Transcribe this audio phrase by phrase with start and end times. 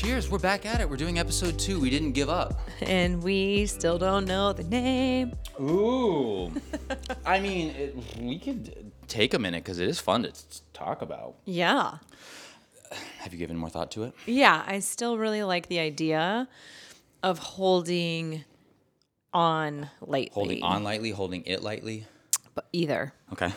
[0.00, 0.30] Cheers.
[0.30, 0.88] We're back at it.
[0.88, 1.78] We're doing episode two.
[1.78, 2.58] We didn't give up.
[2.80, 5.36] And we still don't know the name.
[5.60, 6.50] Ooh.
[7.26, 10.32] I mean, it, we could take a minute because it is fun to
[10.72, 11.34] talk about.
[11.44, 11.98] Yeah.
[13.18, 14.14] Have you given more thought to it?
[14.24, 16.48] Yeah, I still really like the idea
[17.22, 18.46] of holding
[19.34, 20.30] on lightly.
[20.32, 22.06] Holding on lightly, holding it lightly.
[22.54, 23.12] But either.
[23.34, 23.52] Okay.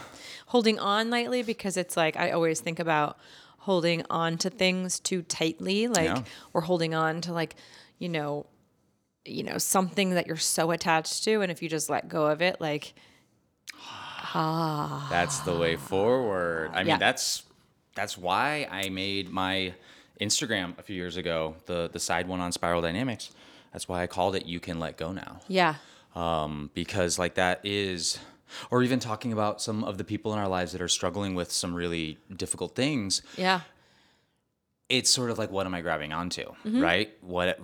[0.48, 3.18] Holding on lightly because it's like I always think about
[3.64, 6.24] holding on to things too tightly, like Yeah.
[6.54, 7.56] or holding on to like,
[8.00, 8.46] you know,
[9.26, 12.42] you know, something that you're so attached to and if you just let go of
[12.42, 12.94] it, like
[14.36, 15.08] ah.
[15.10, 16.72] That's the way forward.
[16.74, 16.98] I mean, Yeah.
[16.98, 17.44] that's
[17.96, 19.74] that's why I made my
[20.20, 23.32] Instagram a few years ago, the the side one on Spiral Dynamics.
[23.72, 25.76] That's why I called it "You Can Let Go Now," yeah.
[26.16, 28.20] um, because like that is,
[28.72, 31.52] or even talking about some of the people in our lives that are struggling with
[31.52, 33.22] some really difficult things.
[33.38, 33.62] Yeah.
[34.90, 36.82] It's sort of like, what am I grabbing onto, Mm-hmm.
[36.82, 37.12] right?
[37.22, 37.60] What?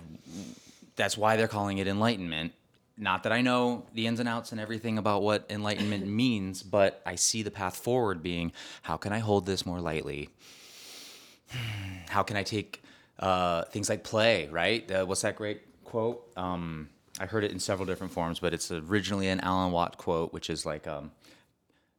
[0.96, 2.52] That's why they're calling it enlightenment.
[2.96, 7.00] Not that I know the ins and outs and everything about what enlightenment means, but
[7.06, 10.28] I see the path forward being how can I hold this more lightly?
[12.08, 12.82] How can I take
[13.18, 14.90] uh, things like play, right?
[14.90, 16.22] Uh, what's that great quote?
[16.36, 16.88] Um,
[17.20, 20.48] I heard it in several different forms, but it's originally an Alan Watts quote, which
[20.50, 21.10] is like, um,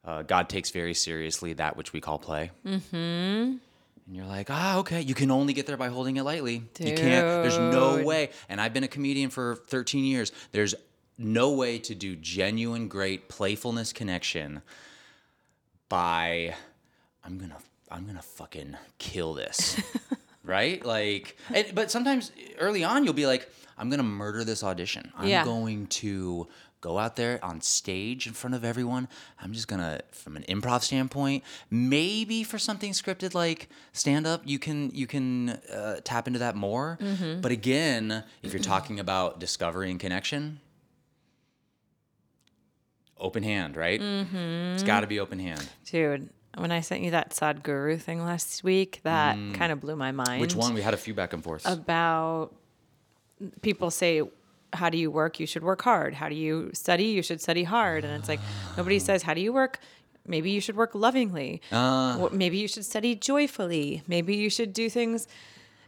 [0.04, 2.50] uh, God takes very seriously that which we call play.
[4.04, 5.00] And you're like, ah, okay.
[5.00, 6.64] You can only get there by holding it lightly.
[6.80, 7.24] You can't.
[7.44, 8.30] There's no way.
[8.48, 10.32] And I've been a comedian for 13 years.
[10.50, 10.74] There's
[11.16, 14.60] no way to do genuine, great playfulness connection
[15.88, 16.54] by,
[17.24, 17.58] I'm gonna,
[17.90, 19.80] I'm gonna fucking kill this,
[20.52, 20.84] right?
[20.84, 25.10] Like, and, but sometimes early on you'll be like, I'm gonna murder this audition.
[25.16, 25.44] I'm Yeah.
[25.44, 26.46] going to
[26.82, 29.06] go out there on stage in front of everyone.
[29.40, 34.58] I'm just gonna, from an improv standpoint, maybe for something scripted like stand up, you
[34.58, 36.98] can you can uh, tap into that more.
[37.40, 40.60] But again, if you're talking about discovery and connection,
[43.18, 44.00] open hand, right?
[44.74, 45.66] It's got to be open hand.
[45.86, 50.12] Dude, when I sent you that Sadhguru thing last week, that kind of blew my
[50.12, 50.38] mind.
[50.38, 50.40] Mm.
[50.40, 50.74] Which one?
[50.74, 51.66] We had a few back and forths.
[51.66, 52.54] About
[53.62, 54.22] people say,
[54.72, 55.40] how do you work?
[55.40, 56.14] You should work hard.
[56.14, 57.04] How do you study?
[57.06, 58.04] You should study hard.
[58.04, 58.40] And it's like,
[58.76, 59.78] nobody says, how do you work?
[60.26, 61.60] Maybe you should work lovingly.
[61.70, 64.02] Wh- Maybe you should study joyfully.
[64.06, 65.26] Maybe you should do things,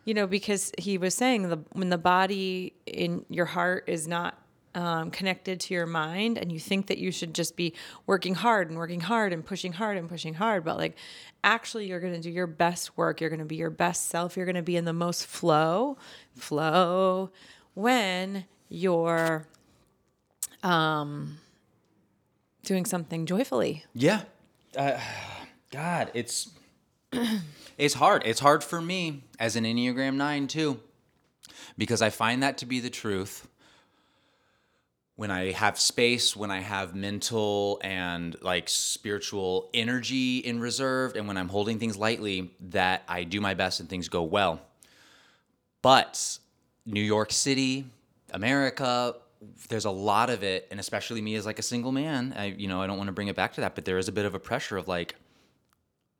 [0.04, 4.36] you know, because he was saying the when the body in your heart is not
[4.74, 7.74] um, connected to your mind, and you think that you should just be
[8.06, 10.96] working hard and working hard and pushing hard and pushing hard, but like
[11.42, 13.20] actually you're going to do your best work.
[13.20, 14.36] You're going to be your best self.
[14.36, 15.96] You're going to be in the most flow,
[16.34, 17.30] flow
[17.74, 19.46] when you're
[20.62, 21.38] um,
[22.64, 23.84] doing something joyfully.
[23.94, 24.22] Yeah.
[24.76, 24.98] Uh,
[25.70, 26.50] God, it's
[27.78, 28.22] it's hard.
[28.24, 30.80] It's hard for me as an Enneagram 9 too.
[31.76, 33.48] Because I find that to be the truth.
[35.16, 41.28] When I have space, when I have mental and like spiritual energy in reserve, and
[41.28, 44.60] when I'm holding things lightly, that I do my best and things go well.
[45.82, 46.38] But
[46.84, 47.86] New York City,
[48.32, 49.14] America,
[49.68, 52.34] there's a lot of it, and especially me as like a single man.
[52.36, 54.08] I, you know, I don't want to bring it back to that, but there is
[54.08, 55.14] a bit of a pressure of like,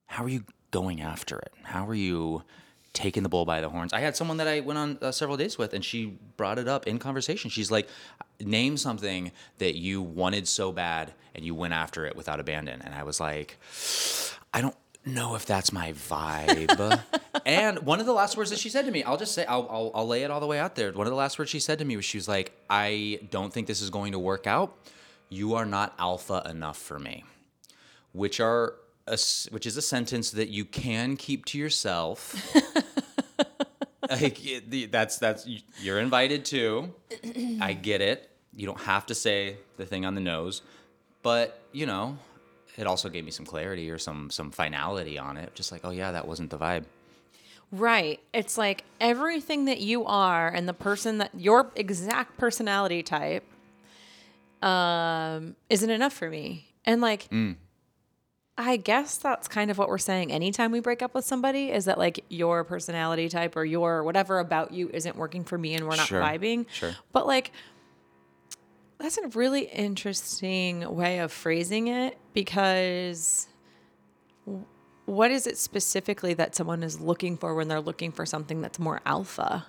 [0.07, 1.53] how are you going after it?
[1.63, 2.43] How are you
[2.93, 3.93] taking the bull by the horns?
[3.93, 6.69] I had someone that I went on uh, several dates with, and she brought it
[6.69, 7.51] up in conversation.
[7.51, 7.89] She's like,
[8.41, 12.83] name something that you wanted so bad and you went after it without abandon.
[12.83, 13.59] And I was like,
[14.53, 17.01] I don't know if that's my vibe.
[17.47, 19.67] and one of the last words that she said to me, I'll just say, I'll,
[19.71, 20.93] I'll, I'll lay it all the way out there.
[20.93, 23.53] One of the last words she said to me was, she was like, I don't
[23.53, 24.77] think this is going to work out.
[25.29, 27.25] You are not alpha enough for me,
[28.13, 28.75] which are
[29.07, 29.19] a
[29.51, 32.55] which is a sentence that you can keep to yourself.
[34.11, 34.41] like
[34.91, 35.47] that's that's
[35.81, 36.93] you're invited to.
[37.61, 38.31] I get it.
[38.55, 40.63] You don't have to say the thing on the nose,
[41.23, 42.19] but you know,
[42.77, 45.55] it also gave me some clarity or some some finality on it.
[45.55, 46.85] Just like, oh yeah, that wasn't the vibe.
[47.73, 48.21] Right.
[48.33, 53.45] It's like everything that you are and the person that your exact personality type
[54.63, 56.67] um isn't enough for me.
[56.85, 57.29] And like
[58.57, 61.87] I guess that's kind of what we're saying anytime we break up with somebody is
[61.87, 65.85] that like your personality type or your whatever about you isn't working for me and
[65.89, 66.67] we're not Sure, vibing.
[66.71, 66.95] sure.
[67.13, 67.51] But like
[68.99, 73.49] that's a really interesting way of phrasing it because
[75.07, 78.79] what is it specifically that someone is looking for when they're looking for something that's
[78.79, 79.67] more alpha?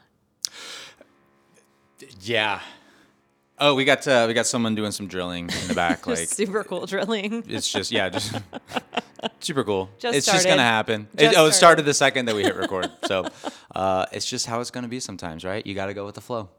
[2.22, 2.60] Yeah.
[3.58, 6.06] Oh, we got uh, we got someone doing some drilling in the back.
[6.08, 7.44] like Super cool drilling.
[7.48, 8.36] it's just yeah, just
[9.40, 9.90] super cool.
[9.98, 11.08] Just it's just gonna happen.
[11.18, 11.86] It- oh, it started started.
[11.86, 12.92] the second that we hit record.
[13.06, 13.26] so
[13.74, 15.66] uh, it's just how it's gonna be sometimes, right?
[15.66, 16.50] You got to go with the flow.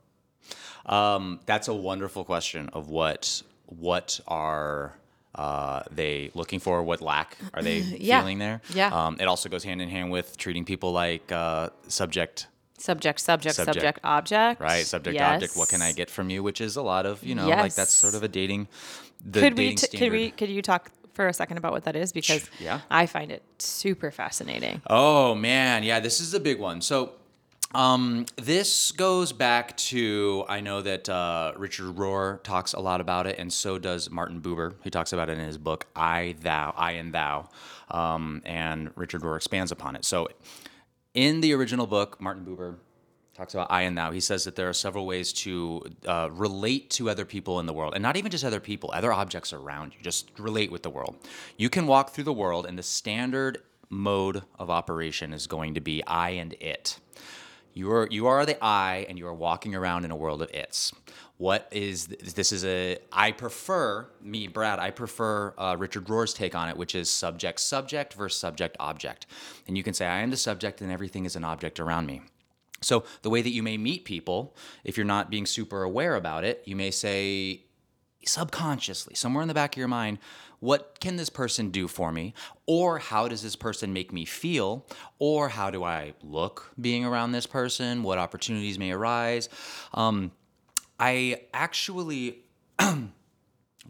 [0.86, 4.96] Um, that's a wonderful question of what what are
[5.34, 6.82] uh, they looking for?
[6.82, 8.20] What lack are they Yeah.
[8.20, 8.62] feeling there?
[8.72, 8.88] Yeah.
[8.88, 12.46] Um, it also goes hand in hand with treating people like uh, subject
[12.78, 13.74] Subject, subject, Subject.
[13.74, 14.60] subject, object.
[14.60, 14.84] right?
[14.84, 15.56] Subject object.
[15.56, 16.42] What can I get from you?
[16.42, 18.68] Which is a lot of you know, like that's sort of a dating.
[19.24, 19.74] The Could we?
[19.74, 20.30] T- could we?
[20.30, 22.12] Could you talk for a second about what that is?
[22.12, 22.80] Because yeah.
[22.90, 24.82] I find it super fascinating.
[24.88, 26.82] Oh man, yeah, this is a big one.
[26.82, 27.12] So,
[27.74, 33.26] um, this goes back to I know that uh, Richard Rohr talks a lot about
[33.26, 34.74] it, and so does Martin Buber.
[34.84, 37.48] He talks about it in his book "I Thou," I and Thou,
[37.90, 40.04] um, and Richard Rohr expands upon it.
[40.04, 40.28] So,
[41.16, 42.76] in the original book, Martin Buber
[43.34, 44.12] talks about I and thou.
[44.12, 47.72] He says that there are several ways to uh, relate to other people in the
[47.72, 50.02] world, and not even just other people, other objects around you.
[50.02, 51.16] Just relate with the world.
[51.56, 53.58] You can walk through the world, and the standard
[53.88, 57.00] mode of operation is going to be I and it.
[57.72, 60.50] You are you are the I, and you are walking around in a world of
[60.50, 60.92] its.
[61.38, 62.50] What is this?
[62.50, 64.78] Is a I prefer me, Brad.
[64.78, 69.26] I prefer uh, Richard Rohr's take on it, which is subject subject versus subject object.
[69.68, 72.22] And you can say I am the subject, and everything is an object around me.
[72.80, 74.54] So the way that you may meet people,
[74.84, 77.64] if you're not being super aware about it, you may say
[78.24, 80.18] subconsciously, somewhere in the back of your mind,
[80.60, 82.34] what can this person do for me?
[82.66, 84.86] Or how does this person make me feel?
[85.18, 88.02] Or how do I look being around this person?
[88.02, 89.48] What opportunities may arise?
[89.94, 90.32] Um,
[90.98, 92.44] I actually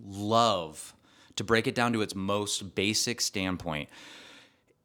[0.04, 0.94] love
[1.36, 3.88] to break it down to its most basic standpoint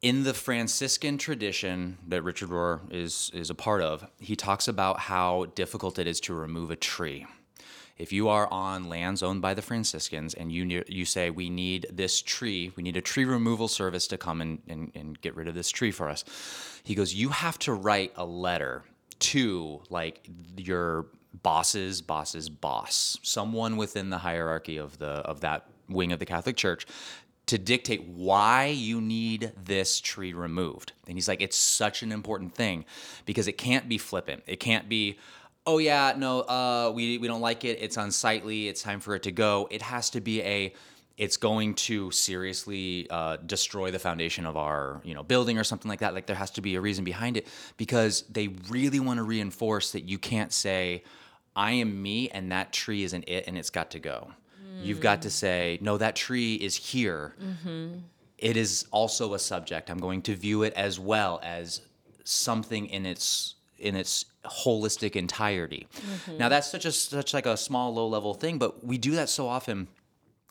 [0.02, 4.98] in the Franciscan tradition that Richard Rohr is is a part of, he talks about
[4.98, 7.26] how difficult it is to remove a tree.
[7.98, 11.86] If you are on lands owned by the Franciscans and you you say we need
[11.90, 15.46] this tree, we need a tree removal service to come and, and, and get rid
[15.46, 16.24] of this tree for us,
[16.82, 18.82] he goes, you have to write a letter
[19.20, 21.06] to like your
[21.42, 26.56] boss's bosses, boss, someone within the hierarchy of the of that wing of the Catholic
[26.56, 26.86] Church,
[27.46, 30.92] to dictate why you need this tree removed.
[31.06, 32.84] And he's like, it's such an important thing
[33.26, 34.42] because it can't be flippant.
[34.46, 35.18] It can't be,
[35.66, 37.78] oh yeah, no, uh, we we don't like it.
[37.80, 38.68] It's unsightly.
[38.68, 39.68] It's time for it to go.
[39.70, 40.74] It has to be a
[41.18, 45.88] it's going to seriously uh, destroy the foundation of our you know building or something
[45.88, 47.46] like that like there has to be a reason behind it
[47.76, 51.02] because they really want to reinforce that you can't say
[51.56, 54.32] i am me and that tree isn't it and it's got to go
[54.80, 57.34] you've got to say no that tree is here
[58.38, 61.82] It is also a subject i'm going to view it as well as
[62.24, 65.86] something in its in its holistic entirety
[66.38, 69.28] now that's such a such like a small low level thing but we do that
[69.28, 69.88] so often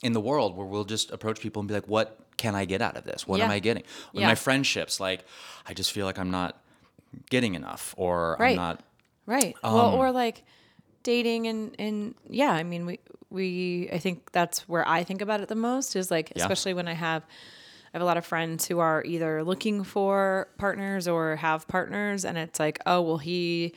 [0.02, 2.82] in the world where we'll just approach people and be like, what can I get
[2.82, 3.24] out of this?
[3.28, 3.84] What am I getting?
[4.12, 4.26] With Yeah.
[4.26, 5.24] my friendships, like,
[5.64, 6.60] I just feel like I'm not
[7.30, 8.80] getting enough or I'm not.
[9.26, 9.54] Right.
[9.62, 10.42] Um, well, or like
[11.02, 12.98] dating and and yeah, I mean we
[13.30, 16.42] we I think that's where I think about it the most is like Yeah.
[16.42, 17.22] especially when I have
[17.94, 22.24] I have a lot of friends who are either looking for partners or have partners
[22.24, 23.74] and it's like, "Oh, well he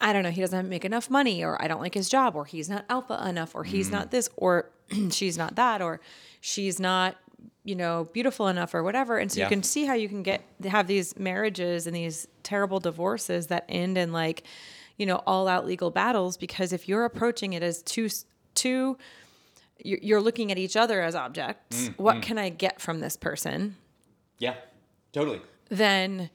[0.00, 2.44] I don't know, he doesn't make enough money or I don't like his job or
[2.46, 3.68] he's not alpha enough or Mm.
[3.68, 4.70] he's not this or
[5.10, 6.00] she's not that or
[6.40, 7.16] she's not
[7.64, 9.44] you know beautiful enough or whatever and so Yeah.
[9.46, 13.64] you can see how you can get have these marriages and these terrible divorces that
[13.68, 14.42] end in like
[15.00, 18.08] you know all out legal battles because if you're approaching it as two
[18.54, 18.96] two
[19.82, 23.76] you're looking at each other as objects Mm, what can i get from this person?
[24.38, 24.54] Yeah,
[25.12, 25.40] totally.
[25.70, 26.30] then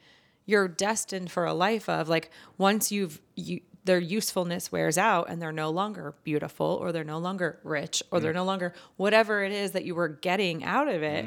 [0.48, 5.40] you're destined for a life of like once you've you their usefulness wears out and
[5.40, 9.52] they're no longer beautiful or they're no longer rich or they're no longer whatever it
[9.52, 11.24] is that you were getting out of it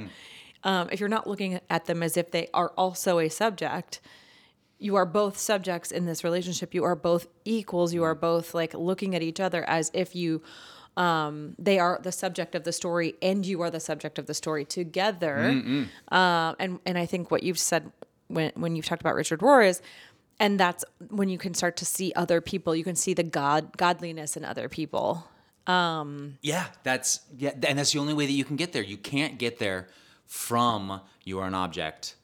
[0.65, 4.01] um, if you're not looking at them as if they are also a subject
[4.79, 8.75] you are both subjects in this relationship you are both equals you are both like
[8.75, 10.43] looking at each other as if you
[10.97, 14.35] um, they are the subject of the story and you are the subject of the
[14.35, 15.37] story together
[16.09, 17.93] um, and and I think what you've said
[18.29, 19.83] when when you've talked about Richard Rohr is,
[20.39, 22.77] and that's when you can start to see other people.
[22.77, 25.27] You can see the god godliness in other people.
[25.67, 28.83] Um, yeah, that's yeah, and that's the only way that you can get there.
[28.83, 29.89] You can't get there
[30.27, 32.15] from you are an object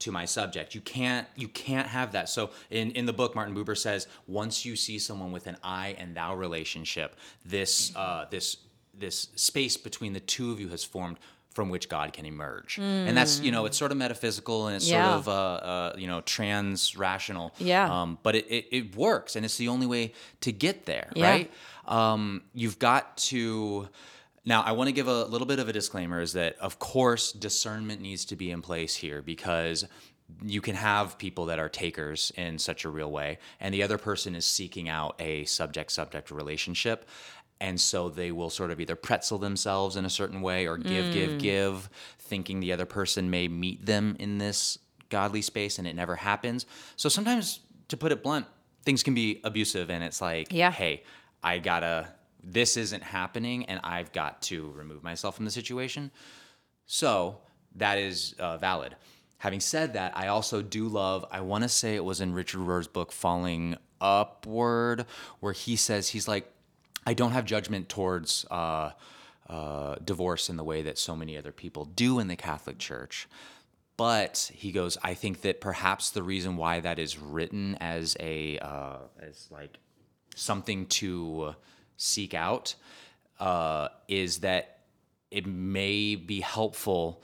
[0.00, 0.74] to my subject.
[0.74, 2.28] You can't you can't have that.
[2.28, 5.94] So in in the book, Martin Buber says once you see someone with an I
[5.98, 8.56] and thou relationship, this uh, this
[8.98, 11.18] this space between the two of you has formed
[11.52, 12.78] from which God can emerge.
[12.78, 15.06] And that's, you know, it's sort of metaphysical and it's Yeah.
[15.06, 17.54] sort of, uh, uh, you know, trans rational.
[17.58, 17.90] Yeah.
[18.02, 20.12] Um, but it, it, it works and it's the only way
[20.42, 21.30] to get there, Yeah.
[21.30, 21.50] right?
[21.86, 23.88] Um, you've got to.
[24.46, 27.32] Now, I want to give a little bit of a disclaimer is that, of course,
[27.32, 29.84] discernment needs to be in place here because
[30.42, 33.98] you can have people that are takers in such a real way, and the other
[33.98, 37.08] person is seeking out a subject subject relationship.
[37.60, 41.12] And so they will sort of either pretzel themselves in a certain way or give,
[41.12, 41.38] give, mm.
[41.38, 41.88] give,
[42.18, 46.66] thinking the other person may meet them in this godly space and it never happens.
[46.96, 48.44] So sometimes, to put it blunt,
[48.84, 50.70] things can be abusive and it's like, Yeah.
[50.70, 51.02] hey,
[51.42, 52.08] I gotta,
[52.46, 56.10] this isn't happening and I've got to remove myself from the situation.
[56.86, 57.38] So
[57.74, 58.94] that is uh, valid.
[59.38, 62.60] Having said that, I also do love, I want to say it was in Richard
[62.60, 65.06] Rohr's book, Falling Upward,
[65.40, 66.50] where he says, he's like,
[67.04, 68.92] I don't have judgment towards uh,
[69.48, 73.28] uh, divorce in the way that so many other people do in the Catholic Church.
[73.96, 78.58] But he goes, I think that perhaps the reason why that is written as a,
[78.58, 79.78] uh, as like
[80.34, 81.54] something to
[81.96, 82.74] seek out
[83.40, 84.78] uh, is that
[85.30, 87.22] it may be helpful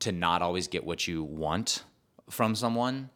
[0.00, 1.82] to not always get what you want
[2.30, 3.10] from someone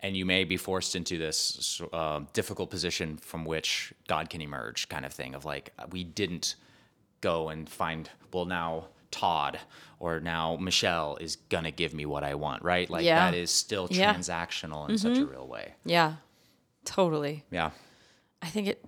[0.00, 4.88] and you may be forced into this uh, difficult position from which god can emerge
[4.88, 6.56] kind of thing of like we didn't
[7.20, 9.60] go and find well now todd
[10.00, 13.30] or now michelle is gonna give me what i want right like Yeah.
[13.30, 14.12] that is still Yeah.
[14.12, 14.20] Mm-hmm.
[14.20, 16.14] transactional in such a real way Yeah.
[16.84, 17.44] Totally.
[17.50, 17.70] yeah
[18.42, 18.84] I think it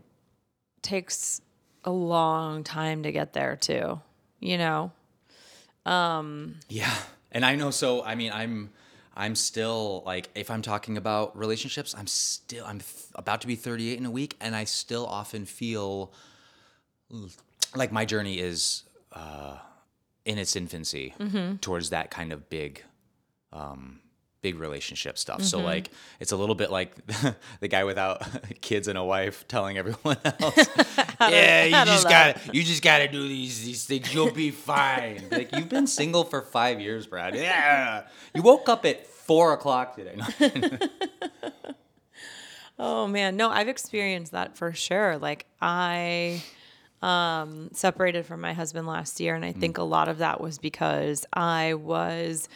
[0.83, 1.41] takes
[1.87, 4.01] a long time to get there too.
[4.41, 4.93] You know?
[5.85, 6.95] Um Yeah.
[7.33, 8.71] And I know so I mean I'm
[9.17, 13.57] I'm still like if I'm talking about relationships, I'm still I'm th- about to be
[13.57, 16.13] 38 in a week and I still often feel
[17.75, 19.57] like my journey is uh
[20.25, 21.15] in its infancy
[21.61, 22.83] towards that kind of big
[23.53, 24.01] um
[24.47, 25.43] big relationship stuff.
[25.43, 26.95] So like it's a little bit like
[27.61, 28.23] the guy without
[28.61, 30.69] kids and a wife telling everyone else,
[31.19, 32.37] "Yeah, you just that.
[32.37, 34.15] got to you just got to do these these things.
[34.15, 37.35] You'll be fine." like you've been single for five years, Brad.
[37.35, 40.17] Yeah, you woke up at four o'clock today.
[42.79, 45.19] Oh man, no, I've experienced that for sure.
[45.19, 46.41] Like I
[47.03, 50.59] um separated from my husband last year and I think a lot of that was
[50.59, 52.49] because I was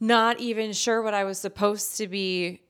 [0.00, 2.60] not even sure what I was supposed to be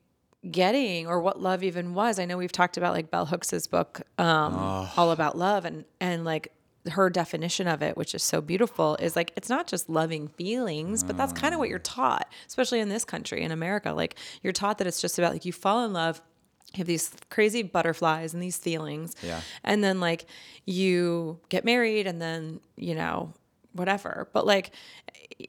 [0.51, 2.19] getting or what love even was.
[2.19, 4.55] I know we've talked about like Bell Hooks's book um
[4.97, 6.53] all about love and and like
[6.91, 11.03] her definition of it, which is so beautiful, is like it's not just loving feelings,
[11.03, 13.93] but that's kind of what you're taught, especially in this country, in America.
[13.93, 16.21] Like you're taught that it's just about like you fall in love,
[16.75, 19.15] you have these crazy butterflies and these feelings.
[19.23, 19.41] Yeah.
[19.63, 20.27] And then like
[20.67, 23.33] you get married and then, you know,
[23.73, 24.29] whatever.
[24.33, 24.73] But like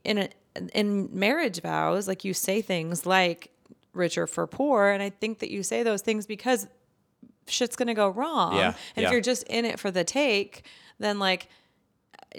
[0.04, 0.30] in a
[0.74, 3.52] in marriage vows, like you say things like
[3.94, 4.90] richer for poor.
[4.90, 6.68] And I think that you say those things because
[7.48, 8.56] shit's gonna go wrong.
[8.56, 9.08] Yeah, And yeah.
[9.08, 10.66] if you're just in it for the take,
[11.00, 11.48] then like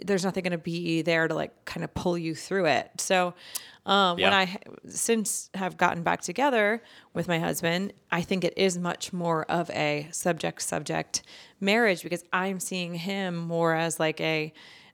[0.04, 2.90] there's nothing going to be there to like kind of pull you through it.
[2.98, 3.34] So
[3.84, 4.58] um, when I
[4.88, 6.82] since have gotten back together
[7.14, 11.22] with my husband, I think it is much more of a subject subject
[11.60, 14.52] marriage because I'm seeing him more as like a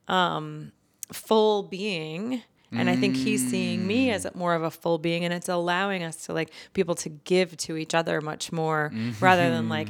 [0.09, 0.73] um,
[1.13, 2.43] full being.
[2.75, 6.03] And I think he's seeing me as more of a full being, and it's allowing
[6.03, 9.89] us to like people to give to each other much more rather than like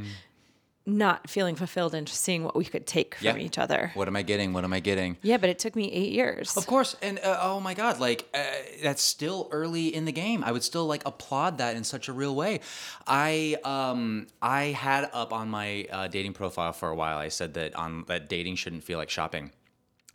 [0.84, 3.36] not feeling fulfilled and just seeing what we could take from Yeah.
[3.36, 3.92] each other.
[3.94, 4.52] what am I getting?
[4.52, 5.16] What am I getting?
[5.22, 6.56] Yeah, but it took me eight years.
[6.56, 8.42] Of course, and uh, oh my God, like uh,
[8.82, 10.42] that's still early in the game.
[10.42, 12.58] I would still like applaud that in such a real way.
[13.06, 17.16] I um I had up on my uh, dating profile for a while.
[17.16, 19.52] I said that on that dating shouldn't feel like shopping,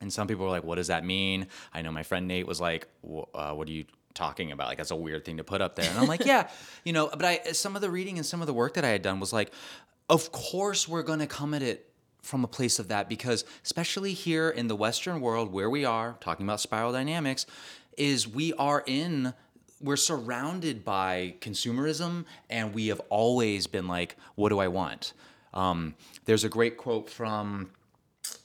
[0.01, 2.61] and some people were like, "What does that mean?" I know my friend Nate was
[2.61, 5.75] like, uh, "What are you?" talking about like that's a weird thing to put up
[5.75, 6.49] there and i'm like yeah
[6.83, 8.87] you know but i some of the reading and some of the work that i
[8.87, 9.53] had done was like
[10.09, 11.91] of course we're going to come at it
[12.23, 16.17] from a place of that because especially here in the western world where we are
[16.19, 17.45] talking about spiral dynamics
[17.95, 19.35] is we are in
[19.79, 25.13] we're surrounded by consumerism and we have always been like what do i want
[25.53, 27.69] um, there's a great quote from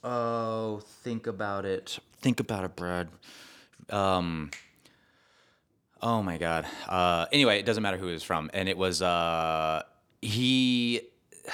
[0.05, 3.09] oh think about it think about it brad
[3.91, 4.51] um,
[6.01, 9.03] oh my god uh, anyway it doesn't matter who it was from and it was
[9.03, 9.83] uh,
[10.21, 11.01] he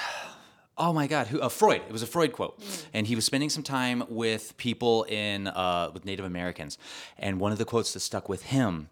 [0.81, 1.41] Oh my God, who?
[1.41, 1.81] Uh, Freud.
[1.89, 2.57] It was a Freud quote,
[2.93, 6.77] and he was spending some time with people in uh, with Native Americans,
[7.17, 8.87] and one of the quotes that stuck with him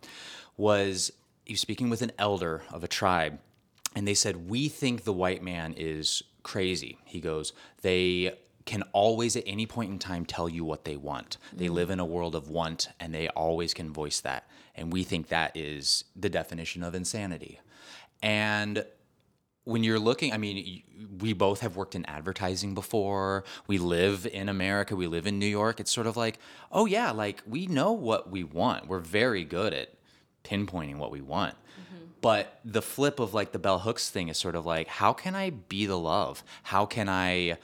[0.57, 1.13] was
[1.45, 3.39] he was speaking with an elder of a tribe,
[3.95, 8.33] and they said, "We think the white man is crazy." He goes, "They
[8.67, 11.37] can always at any point in time tell you what they want.
[11.47, 11.57] Mm-hmm.
[11.57, 14.47] They live in a world of want and they always can voice that.
[14.75, 17.59] And we think that is the definition of insanity.
[18.21, 18.85] And
[19.63, 20.83] when you're looking, I mean,
[21.19, 23.43] we both have worked in advertising before.
[23.65, 24.95] We live in America.
[24.95, 25.79] We live in New York.
[25.79, 26.37] It's sort of like,
[26.71, 28.87] oh, yeah, like we know what we want.
[28.87, 29.93] We're very good at
[30.43, 31.55] pinpointing what we want.
[32.21, 35.35] But the flip of like the bell hooks thing is sort of like, how can
[35.35, 36.43] I be the love?
[36.63, 37.57] How can I,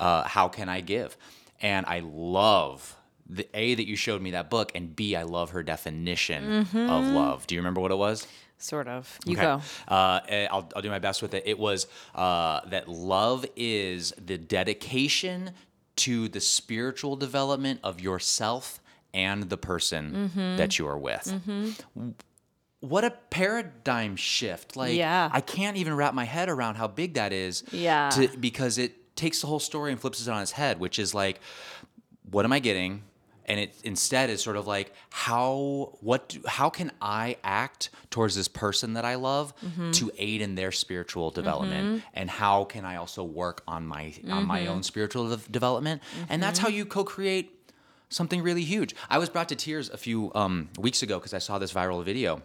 [0.00, 1.16] uh, how can I give?
[1.60, 2.96] And I love
[3.28, 7.06] the A that you showed me that book, and B, I love her definition of
[7.08, 7.46] love.
[7.46, 8.26] Do you remember what it was?
[8.58, 9.18] Sort of.
[9.24, 9.42] You Okay.
[9.42, 9.60] go.
[9.88, 11.44] Uh, eh, I'll, I'll do my best with it.
[11.46, 15.52] It was uh, that love is the dedication
[15.96, 18.80] to the spiritual development of yourself
[19.14, 20.56] and the person Mm-hmm.
[20.56, 21.32] that you are with.
[22.80, 24.74] What a paradigm shift.
[24.76, 25.28] Like, Yeah.
[25.32, 27.62] I can't even wrap my head around how big that is.
[27.72, 28.08] Yeah.
[28.10, 31.14] To, because it takes the whole story and flips it on its head, which is
[31.14, 31.40] like,
[32.30, 33.02] what am I getting?
[33.44, 38.34] And it instead is sort of like how what do, how can I act towards
[38.36, 39.90] this person that I love mm-hmm.
[39.92, 42.06] to aid in their spiritual development, mm-hmm.
[42.14, 44.70] and how can I also work on my on my mm-hmm.
[44.70, 47.46] own spiritual de- development, and that's how you co-create
[48.08, 48.94] something really huge.
[49.08, 52.04] I was brought to tears a few um, weeks ago because I saw this viral
[52.04, 52.42] video.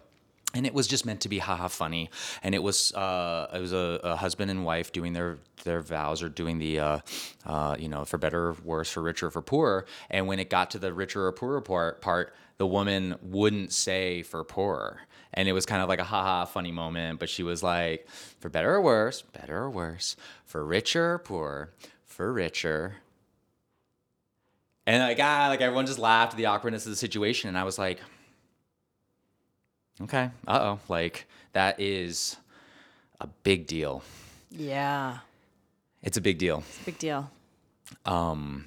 [0.56, 2.08] And it was just meant to be haha funny,
[2.42, 6.22] and it was uh, it was a, a husband and wife doing their their vows
[6.22, 6.98] or doing the uh,
[7.44, 9.84] uh, you know for better or worse for richer or for poorer.
[10.08, 14.22] And when it got to the richer or poorer part, part, the woman wouldn't say
[14.22, 15.00] for poorer,
[15.34, 17.20] and it was kind of like a haha funny moment.
[17.20, 18.08] But she was like,
[18.40, 21.70] for better or worse, better or worse, for richer or poorer,
[22.06, 22.94] for richer,
[24.86, 27.64] and like ah, like everyone just laughed at the awkwardness of the situation, and I
[27.64, 28.00] was like,
[30.02, 32.36] okay, uh oh, like that is
[33.20, 34.02] a big deal.
[34.50, 35.18] Yeah.
[36.02, 36.62] It's a big deal.
[36.68, 37.30] It's a big deal.
[38.04, 38.66] Um,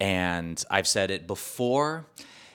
[0.00, 2.06] and I've said it before.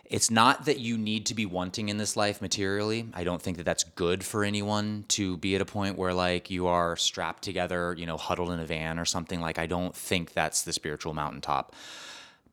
[0.06, 3.08] It's not that you need to be wanting in this life materially.
[3.14, 6.52] I don't think that that's good for anyone to be at a point where like
[6.52, 9.42] you are strapped together, you know, huddled in a van or something.
[9.42, 11.74] Like I don't think that's the spiritual mountaintop.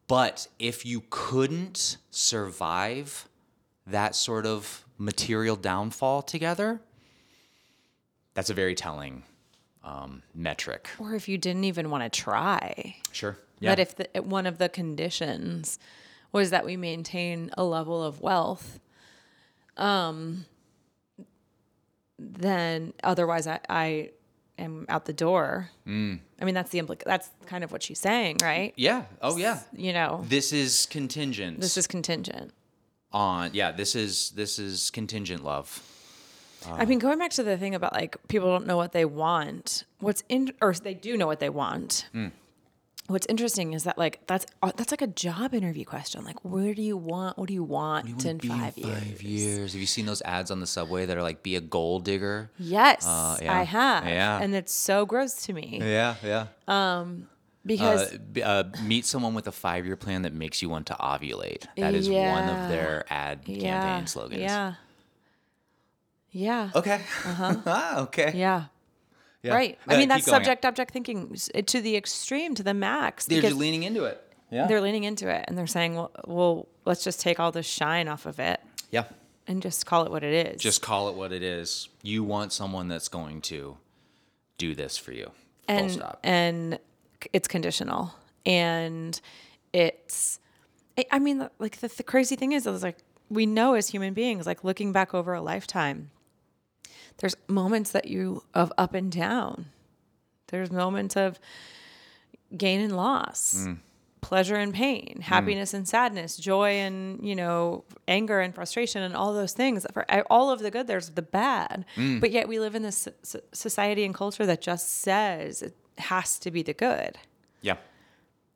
[0.07, 3.29] But if you couldn't survive
[3.87, 6.81] that sort of material downfall together,
[8.35, 9.25] that's a very telling
[9.83, 10.89] um, metric.
[10.99, 12.97] Or if you didn't even want to try.
[13.11, 13.37] Sure.
[13.63, 15.79] That if the, one of the conditions
[16.33, 18.81] was that we maintain a level of wealth,
[19.77, 20.47] um,
[22.19, 24.11] then otherwise I, I
[24.59, 25.71] am out the door.
[25.87, 26.21] Mm.
[26.41, 27.03] I mean, that's the implic.
[27.05, 28.73] That's kind of what she's saying, right?
[28.77, 29.05] yeah.
[29.21, 29.61] Oh yeah.
[29.77, 31.61] You know, This is contingent.
[31.61, 32.53] this is contingent.
[33.13, 33.73] On yeah.
[33.73, 35.83] This is this is contingent love.
[36.71, 39.85] I mean, going back to the thing about like people don't know what they want.
[39.99, 42.09] What's in, or they do know what they want.
[43.07, 46.23] What's interesting is that like that's uh, that's like a job interview question.
[46.25, 47.39] Like, where do you want?
[47.39, 49.23] What do you want in Be five, Five years?
[49.23, 49.73] years.
[49.73, 52.53] Have you seen those ads on the subway that are like "Be a gold digger"?
[52.57, 53.59] Yes, Uh, yeah.
[53.59, 54.07] I have.
[54.07, 54.39] Yeah.
[54.41, 56.47] and it's so gross to me Yeah, yeah.
[57.65, 60.95] Because Uh, b- uh, meet someone with a five-year plan that makes you want to
[60.95, 61.67] ovulate.
[61.77, 64.41] That is one of their ad yeah, campaign slogans.
[64.43, 64.75] yeah,
[66.33, 67.01] yeah, Okay.
[67.27, 68.33] ah, okay.
[68.35, 68.65] yeah.
[69.43, 69.55] Yeah.
[69.55, 69.79] Right.
[69.87, 71.35] I Uh, mean, that's subject object thinking
[71.67, 73.25] to the extreme, to the max.
[73.25, 74.23] They're because- just leaning into it.
[74.53, 74.67] Yeah.
[74.67, 78.09] they're leaning into it and they're saying, well, well, let's just take all the shine
[78.09, 78.59] off of it
[78.91, 79.05] yeah.
[79.47, 80.61] and just call it what it is.
[80.61, 81.89] Just call it what it is.
[82.03, 83.77] You want someone that's going to
[84.59, 85.27] do this for you.
[85.69, 86.19] Full and stop.
[86.25, 86.79] and c-
[87.33, 88.15] it's conditional.
[88.47, 89.21] And
[89.73, 90.39] it's
[90.99, 94.13] I- I mean like the, the crazy thing is is like we know as human
[94.15, 96.11] beings like looking back over a lifetime
[97.19, 99.67] there's moments that you of up and down.
[100.49, 101.39] There's moments of
[102.57, 103.79] gain and loss Mm.
[104.23, 109.33] pleasure and pain happiness and sadness joy and you know anger and frustration and all
[109.35, 109.87] those things.
[109.93, 111.85] For all of the good there's the bad.
[111.97, 112.21] Mm.
[112.21, 113.07] but yet we live in this
[113.53, 117.19] society and culture that just says it has to be the good
[117.63, 117.77] yeah.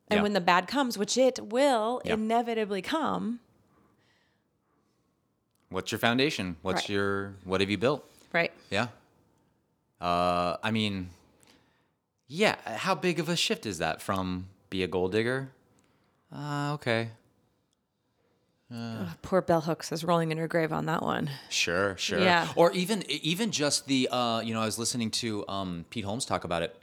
[0.09, 0.23] and Yeah.
[0.23, 2.15] when the bad comes which it will Yeah.
[2.15, 3.41] inevitably come
[5.71, 6.57] What's your foundation?
[6.63, 6.89] What's Right.
[6.91, 8.05] your what have you built?
[8.33, 8.89] right Yeah.
[10.01, 11.11] Uh, I mean,
[12.29, 12.57] yeah.
[12.79, 15.51] How big of a shift is that from be a gold digger?
[16.33, 17.11] Uh, okay.
[19.23, 22.19] poor bell hooks is rolling in her grave on that one Sure, sure.
[22.19, 22.49] Yeah.
[22.57, 26.25] Or even even just the uh, you know, I was listening to um, Pete Holmes
[26.25, 26.77] talk about it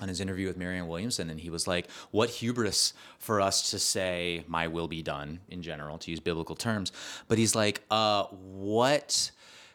[0.00, 3.78] on his interview with Marianne Williamson, and he was like, "What hubris for us to
[3.78, 6.92] say my will be done in general, to use biblical terms."
[7.28, 9.30] But he's like, uh, "What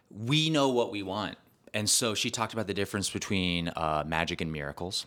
[0.09, 1.37] we know what we want,"
[1.73, 5.05] and so she talked about the difference between uh, magic and miracles.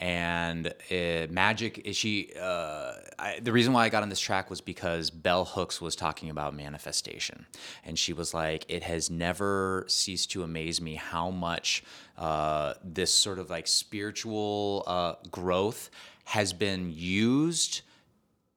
[0.00, 4.50] and uh, magic is she uh, I, the reason why i got on this track
[4.50, 7.46] was because bell hooks was talking about manifestation
[7.84, 11.84] and she was like it has never ceased to amaze me how much
[12.22, 15.90] uh, this sort of like spiritual uh, growth
[16.24, 17.82] has been used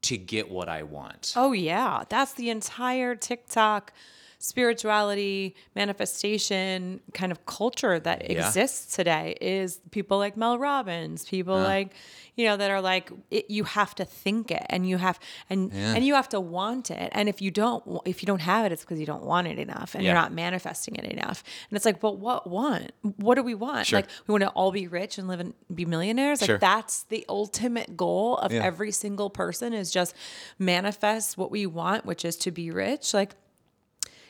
[0.03, 1.33] to get what i want.
[1.35, 3.91] Oh yeah, that's the entire TikTok
[4.39, 8.37] spirituality manifestation kind of culture that Yeah.
[8.47, 11.67] exists today is people like Mel Robbins, people uh-huh.
[11.67, 11.93] like
[12.35, 15.17] you know that are like it, you have to think it and you have
[15.49, 15.93] and Yeah.
[15.95, 18.71] and you have to want it and if you don't if you don't have it
[18.73, 21.85] it's because you don't want it enough and you're not manifesting it enough and it's
[21.85, 23.99] like but what want what do we want Sure.
[23.99, 26.57] like we want to all be rich and live and be millionaires like Sure.
[26.57, 28.63] that's the ultimate goal of Yeah.
[28.63, 30.13] every single person is just
[30.59, 33.31] manifest what we want which is to be rich like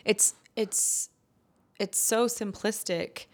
[0.06, 1.10] it's it's
[1.80, 3.26] it's so simplistic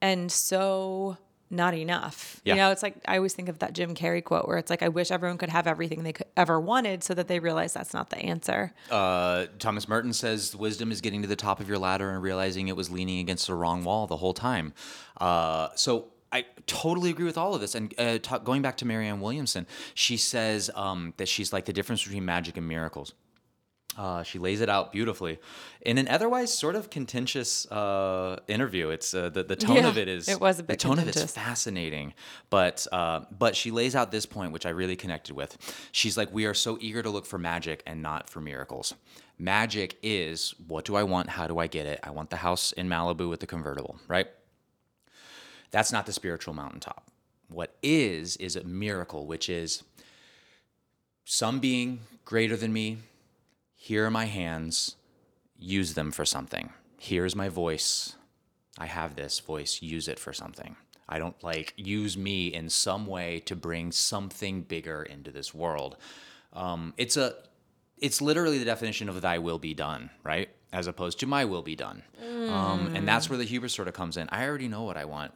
[0.00, 1.16] and so
[1.52, 2.40] not enough.
[2.44, 2.54] Yeah.
[2.54, 4.84] You know, it's like I always think of that Jim Carrey quote where it's like
[4.84, 7.92] I wish everyone could have everything they could ever wanted so that they realize that's
[7.92, 8.72] not the answer.
[8.90, 12.68] uh, Thomas Merton says wisdom is getting to the top of your ladder and realizing
[12.68, 14.72] it was leaning against the wrong wall the whole time.
[15.20, 17.74] Uh, so I totally agree with all of this.
[17.74, 21.72] And uh, ta- going back to Marianne Williamson, she says um, that she's like the
[21.72, 23.14] difference between magic and miracles.
[23.98, 25.38] Uh, she lays it out beautifully
[25.82, 28.88] in an otherwise sort of contentious uh, interview.
[28.90, 30.92] It's uh, the the tone Yeah, of it is it was a the bit tone
[30.98, 31.32] of it's contentious.
[31.34, 32.14] fascinating,
[32.50, 35.58] but uh, but she lays out this point which I really connected with.
[35.92, 38.94] She's like, we are so eager to look for magic and not for miracles.
[39.38, 41.28] Magic is what do I want?
[41.30, 41.98] How do I get it?
[42.04, 44.28] I want the house in Malibu with the convertible, right?
[45.72, 47.10] That's not the spiritual mountaintop.
[47.48, 49.82] What is is a miracle, which is
[51.24, 52.98] some being greater than me.
[53.90, 54.94] Here are my hands.
[55.58, 56.70] Use them for something.
[56.96, 58.14] Here's my voice.
[58.78, 59.82] I have this voice.
[59.82, 60.76] Use it for something.
[61.08, 65.96] I don't like use me in some way to bring something bigger into this world.
[66.52, 67.34] Um, it's a,
[67.98, 70.50] it's literally the definition of "Thy will be done," right?
[70.72, 72.04] As opposed to "My will be done,"
[72.48, 74.28] um, and that's where the hubris sort of comes in.
[74.30, 75.32] I already know what I want.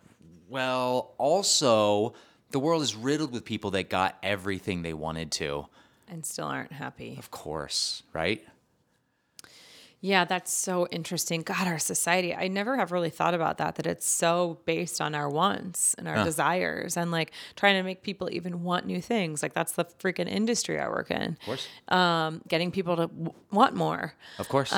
[0.49, 2.15] Well, also,
[2.53, 5.67] the world is riddled with people that got everything they wanted to.
[6.09, 7.17] And still aren't happy.
[7.19, 8.43] Of course, right?
[10.01, 11.41] Yeah, that's so interesting.
[11.41, 15.15] God, our society, I never have really thought about that, that it's so based on
[15.15, 19.43] our wants and our desires and like trying to make people even want new things.
[19.43, 21.39] Like that's the freaking industry I work in.
[21.41, 21.69] Of course.
[21.89, 24.13] Um, getting people to w- want more.
[24.39, 24.75] Of course.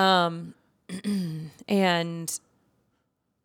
[1.68, 2.40] And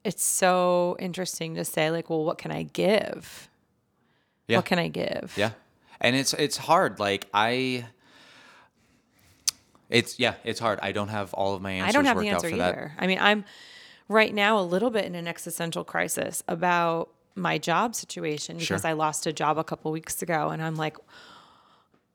[0.04, 3.50] it's so interesting to say, like, well, what can I give?
[4.48, 4.58] Yeah.
[4.58, 5.34] What can I give?
[5.36, 5.52] Yeah.
[6.02, 7.00] And it's it's hard.
[7.00, 7.86] Like I
[9.90, 10.80] it's yeah, it's hard.
[10.82, 12.58] I don't have all of my answers I don't have worked the answer out for
[12.58, 12.70] that.
[12.70, 12.92] either.
[12.98, 13.46] I mean, I'm
[14.08, 18.90] right now a little bit in an existential crisis about my job situation because Sure.
[18.90, 20.98] I lost a job a couple weeks ago and I'm like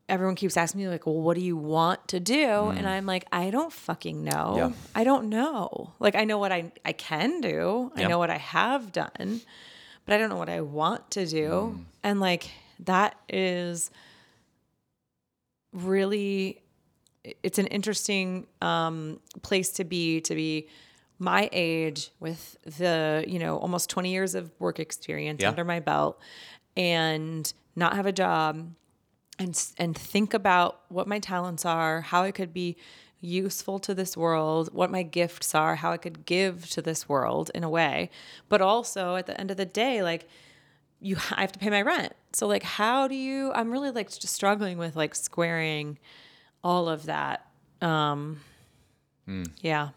[0.08, 3.26] everyone keeps asking me like, "Well, what do you want to do?" And I'm like,
[3.32, 4.54] "I don't fucking know.
[4.54, 4.56] Mm.
[4.56, 4.70] Yeah.
[4.94, 5.94] I don't know.
[5.98, 7.90] Like I know what I I can do.
[7.96, 9.40] I know what I have done,
[10.04, 11.84] but I don't know what I want to do." Mm.
[12.04, 13.90] And like that is
[15.72, 16.62] really
[17.42, 20.68] it's an interesting um, place to be to be
[21.18, 25.48] my age with the you know almost 20 years of work experience Yeah.
[25.48, 26.20] under my belt
[26.76, 28.70] and not have a job
[29.38, 32.76] and and think about what my talents are how i could be
[33.20, 37.50] useful to this world what my gifts are how i could give to this world
[37.54, 38.10] in a way
[38.50, 40.28] but also at the end of the day like
[40.98, 42.14] you I have to pay my rent.
[42.36, 45.98] So like how do you I'm really like just struggling with like squaring
[46.62, 47.46] all of that.
[47.80, 48.40] Um
[49.62, 49.88] yeah.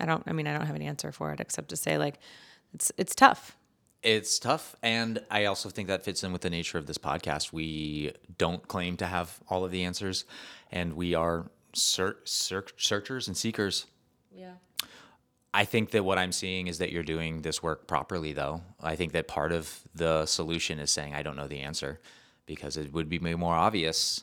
[0.00, 2.18] I don't I mean I don't have an answer for it except to say like
[2.72, 3.56] it's it's tough.
[4.02, 7.52] It's tough, and I also think that fits in with the nature of this podcast.
[7.52, 10.24] We don't claim to have all of the answers,
[10.70, 13.86] and we are ser- ser- searchers and seekers.
[14.30, 14.52] Yeah.
[15.56, 18.60] I think that what I'm seeing is that you're doing this work properly, though.
[18.82, 21.98] I think that part of the solution is saying, I don't know the answer,
[22.44, 24.22] because it would be more obvious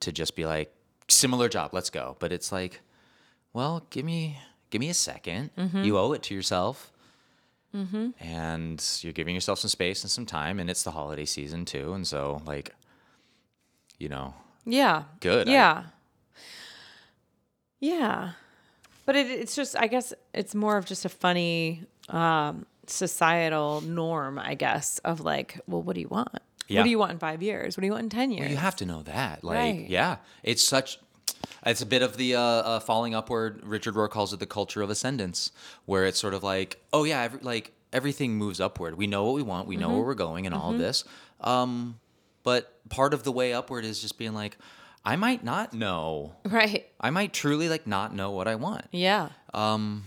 [0.00, 0.74] to just be like,
[1.06, 2.16] similar job, let's go.
[2.18, 2.80] But it's like,
[3.52, 4.38] well, give me,
[4.70, 5.84] give me a 2nd mm-hmm.
[5.84, 6.90] You owe it to yourself.
[7.76, 8.12] Mm-hmm.
[8.18, 11.92] And you're giving yourself some space and some time, and it's the holiday season too.
[11.92, 12.74] And so, like,
[13.98, 14.32] you know,
[14.64, 15.02] Yeah.
[15.20, 15.46] Good.
[15.46, 15.84] I- Yeah.
[19.06, 24.38] But it, it's just, I guess it's more of just a funny um, societal norm,
[24.38, 26.28] I guess, of like, well, what do you want?
[26.68, 26.80] Yeah.
[26.80, 27.76] What do you want in five years?
[27.76, 28.50] What do you want in 10 years?
[28.50, 29.42] You have to know that.
[29.42, 29.88] Like, Right.
[29.90, 30.98] yeah, it's such.
[31.66, 33.60] It's a bit of the uh, uh, falling upward.
[33.64, 35.50] Richard Rohr calls it the culture of ascendance,
[35.86, 38.96] where it's sort of like, oh yeah, every, like everything moves upward.
[38.96, 39.66] We know what we want.
[39.66, 39.96] We know Mm-hmm.
[39.96, 41.02] where we're going, and all of this.
[41.40, 41.98] Um,
[42.44, 44.56] but part of the way upward is just being like,
[45.04, 46.34] I might not know.
[46.44, 46.86] Right.
[47.00, 48.84] I might truly like not know what I want.
[48.92, 49.30] Yeah.
[49.54, 50.04] Um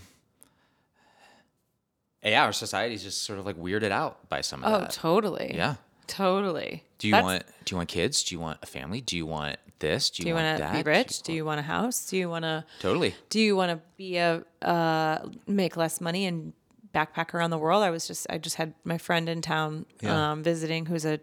[2.22, 4.88] yeah, our society's just sort of like weirded out by some of Oh, that.
[4.98, 5.52] Oh, totally.
[5.54, 5.74] Yeah.
[6.06, 6.82] Totally.
[6.98, 8.22] Do you That's- want do you want kids?
[8.24, 9.00] Do you want a family?
[9.00, 10.10] Do you want this?
[10.10, 10.72] Do you, Do you want, want to that?
[10.72, 11.18] be Do rich?
[11.18, 12.06] you Do you want a house?
[12.06, 12.64] Do you want to?
[12.80, 13.14] Totally.
[13.30, 16.52] Do you want to be a uh, make less money and
[16.94, 17.82] backpack around the world?
[17.82, 20.32] I was just I just had my friend in town Yeah.
[20.32, 21.20] um, visiting who's a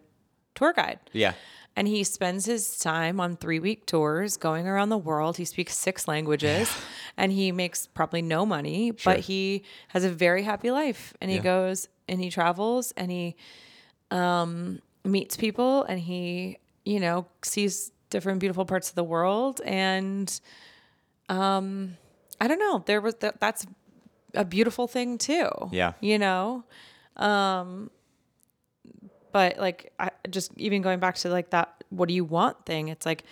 [0.56, 1.00] tour guide.
[1.14, 1.34] Yeah.
[1.76, 5.38] And he spends his time on three week tours going around the world.
[5.38, 6.76] He speaks six languages
[7.16, 9.14] and he makes probably no money, Sure.
[9.14, 11.14] but he has a very happy life.
[11.22, 11.44] And he Yeah.
[11.44, 13.36] goes and he travels and he
[14.12, 19.62] um, meets people and he, you know, sees different beautiful parts of the world.
[19.64, 20.28] And
[21.30, 21.96] um,
[22.42, 23.66] I don't know, there was that, that's
[24.34, 25.48] a beautiful thing too.
[25.72, 25.94] Yeah.
[26.02, 26.66] You know?
[27.16, 27.90] Um,
[29.32, 32.88] but like I just even going back to like that what do you want thing
[32.90, 33.24] it's like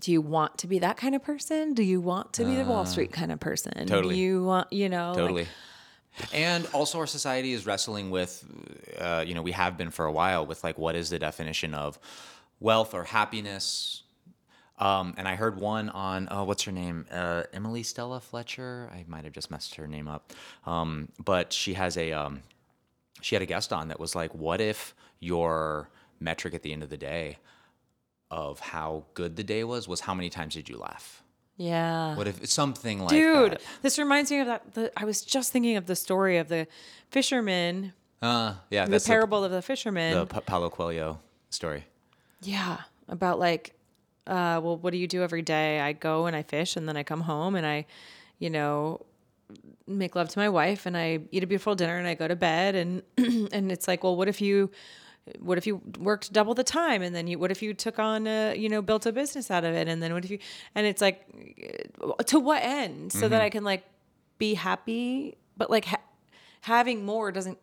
[0.00, 2.64] do you want to be that kind of person do you want to be the
[2.64, 4.14] wall street kind of person totally.
[4.14, 5.46] do you want you know like- Totally.
[6.32, 8.44] and also, our society is wrestling with,
[8.98, 11.74] uh, you know, we have been for a while with like, what is the definition
[11.74, 11.96] of
[12.58, 14.02] wealth or happiness?
[14.78, 17.06] Um, and I heard one on, oh, what's her name?
[17.12, 18.90] Uh, Emily Stella Fletcher.
[18.92, 20.32] I might have just messed her name up.
[20.66, 22.42] Um, but she has a, um,
[23.20, 26.82] she had a guest on that was like, what if your metric at the end
[26.82, 27.38] of the day
[28.30, 31.22] of how good the day was was how many times did you laugh?
[31.56, 33.62] yeah What if it's something like dude that?
[33.82, 36.68] this reminds me of that the, i was just thinking of the story of the
[37.10, 41.18] fisherman Uh, yeah, the that's the- parable of the fisherman the Pa- Paulo Coelho
[41.50, 41.84] story.
[42.42, 42.78] Yeah,
[43.08, 43.74] about like,
[44.28, 45.80] uh, well, what do you do every day?
[45.80, 47.86] I go and I fish, and then I come home and I,
[48.38, 49.04] you know,
[49.86, 52.36] make love to my wife, and I eat a beautiful dinner, and I go to
[52.36, 53.02] bed, and
[53.52, 54.70] and it's like, well, what if you,
[55.40, 58.26] what if you worked double the time, and then you, what if you took on,
[58.26, 60.38] a, you know, built a business out of it, and then what if you,
[60.74, 61.18] and it's like,
[62.26, 63.12] to what end?
[63.12, 63.30] So Mm-hmm.
[63.30, 63.84] that I can like
[64.38, 66.00] be happy, but like ha-
[66.62, 67.58] having more doesn't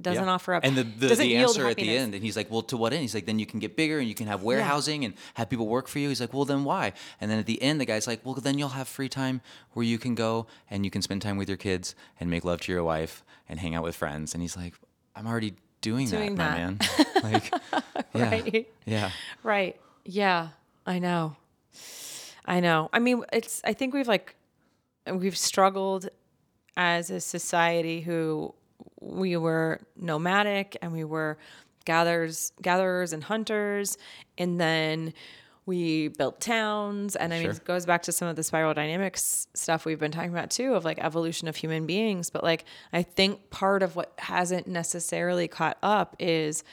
[0.00, 0.30] doesn't Yeah.
[0.30, 2.78] offer up And the, the, the answer at the end, and he's like, well, to
[2.78, 3.02] what end?
[3.02, 5.66] He's like, then you can get bigger and you can have warehousing and have people
[5.66, 6.08] work for you.
[6.08, 6.94] He's like, well, then why?
[7.20, 9.42] And then at the end, the guy's like, well, then you'll have free time
[9.74, 12.62] where you can go and you can spend time with your kids and make love
[12.62, 14.32] to your wife and hang out with friends.
[14.32, 14.72] And he's like,
[15.14, 17.22] I'm already doing, Doing that, that.
[17.22, 17.42] my man.
[17.42, 17.52] like,
[18.14, 18.68] yeah, Right.
[18.86, 19.10] yeah,
[19.42, 19.80] Right.
[20.04, 20.48] Yeah,
[20.86, 21.36] I know.
[22.46, 22.88] I know.
[22.92, 24.34] I mean, it's I think we've like
[25.12, 26.08] we've struggled
[26.76, 28.54] as a society who
[29.00, 31.36] we were nomadic and we were
[31.84, 33.98] gatherers gatherers and hunters
[34.38, 35.12] and then
[35.64, 39.46] we built towns and I mean it goes back to some of the spiral dynamics
[39.54, 43.02] stuff we've been talking about too of like evolution of human beings but like I
[43.02, 46.64] think part of what hasn't necessarily caught up is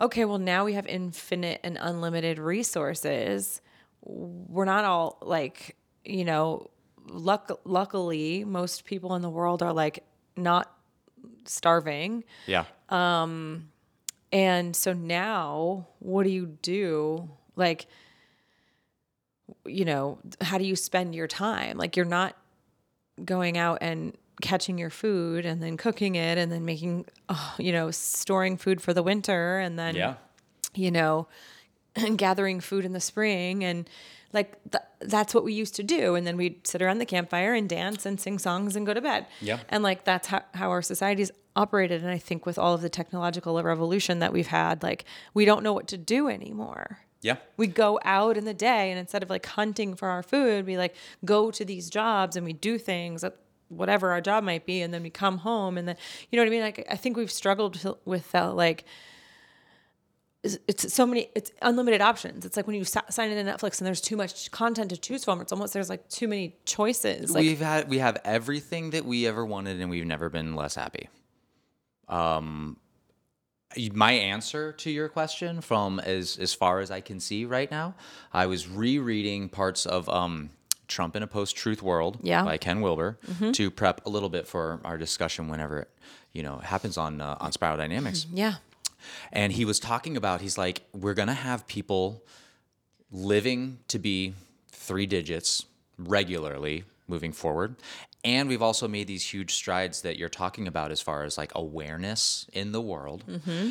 [0.00, 3.60] okay, well, now we have infinite and unlimited resources.
[4.02, 6.70] We're not all like, you know,
[7.06, 10.04] luck- luckily, most people in the world are like
[10.36, 10.72] not
[11.44, 12.24] starving.
[12.46, 12.64] yeah.
[12.88, 13.68] Um
[14.32, 17.30] and so now, what do you do?
[17.54, 17.86] Like,
[19.66, 21.76] you know, how do you spend your time?
[21.78, 22.36] Like, you're not
[23.24, 27.72] going out and catching your food and then cooking it and then making, oh, you
[27.72, 30.14] know, storing food for the winter and then Yeah.
[30.74, 31.28] you know,
[32.16, 33.88] gathering food in the spring and
[34.32, 37.54] like th- that's what we used to do and then we'd sit around the campfire
[37.54, 39.60] and dance and sing songs and go to bed Yeah.
[39.68, 42.88] and like that's how, how our society's operated and i think with all of the
[42.88, 47.36] technological revolution that we've had like we don't know what to do anymore Yeah.
[47.56, 50.76] we go out in the day and instead of like hunting for our food we
[50.76, 53.36] like go to these jobs and we do things that
[53.68, 55.96] whatever our job might be and then we come home and then
[56.30, 56.60] you know what i mean?
[56.60, 58.84] Like i think we've struggled with- that like
[60.68, 62.44] it's- so many it's unlimited options.
[62.44, 65.40] It's like when you sign into netflix and there's too much content to choose from
[65.40, 69.26] it's almost there's like too many choices like we've had we have everything that we
[69.26, 71.08] ever wanted and we've never been less happy.
[72.08, 72.76] Um
[73.92, 77.94] my answer to your question from as as far as i can see right now
[78.32, 80.50] i was rereading parts of um
[80.88, 82.38] trump in a post-truth world Yeah.
[82.38, 82.46] Mm-hmm.
[82.46, 83.18] by ken wilber
[83.52, 85.90] to prep a little bit for our discussion whenever it
[86.32, 88.54] you know happens on uh, on spiral dynamics yeah
[89.32, 92.22] and he was talking about he's like we're going to have people
[93.10, 94.34] living to be
[94.70, 95.66] three digits
[95.98, 97.76] regularly moving forward
[98.24, 101.52] and we've also made these huge strides that you're talking about as far as like
[101.54, 103.70] awareness in the world mm-hmm.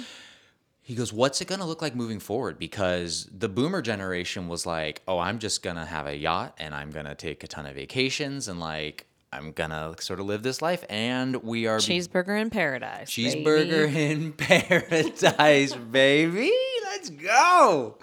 [0.81, 4.65] he goes what's it going to look like moving forward because the boomer generation was
[4.65, 7.47] like oh i'm just going to have a yacht and i'm going to take a
[7.47, 11.77] ton of vacations and like I'm gonna sort of live this life, and we are
[11.77, 13.09] Cheeseburger in paradise.
[13.09, 14.11] cheeseburger baby.
[14.11, 16.51] in paradise, baby.
[16.83, 17.97] Let's go.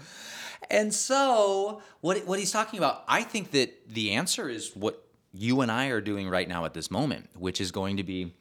[0.71, 5.61] And so, what what he's talking about, I think that the answer is what you
[5.61, 8.35] and I are doing right now at this moment, which is going to be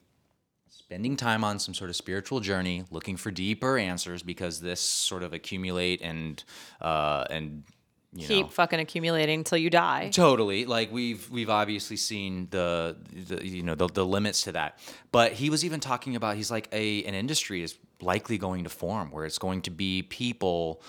[0.67, 5.23] spending time on some sort of spiritual journey, looking for deeper answers, because this sort
[5.23, 6.43] of accumulate and
[6.81, 7.63] uh, and
[8.11, 10.09] you Keep know fucking accumulating until you die.
[10.11, 10.65] Totally.
[10.65, 14.79] Like we've we've obviously seen the, the you know the, the limits to that.
[15.11, 18.69] But he was even talking about he's like a an industry is likely going to
[18.69, 20.81] form where it's going to be people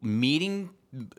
[0.00, 0.70] meeting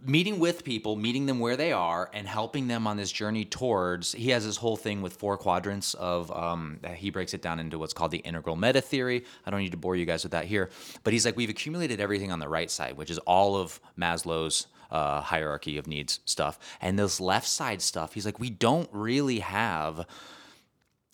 [0.02, 4.12] meeting with people, meeting them where they are, and helping them on this journey towards.
[4.12, 6.32] He has this whole thing with four quadrants of.
[6.32, 9.24] Um, he breaks it down into what's called the integral meta theory.
[9.46, 10.70] I don't need to bore you guys with that here,
[11.04, 14.68] but he's like we've accumulated everything on the right side, which is all of Maslow's
[14.92, 18.14] uh, hierarchy of needs stuff, and this left side stuff.
[18.14, 20.06] He's like we don't really have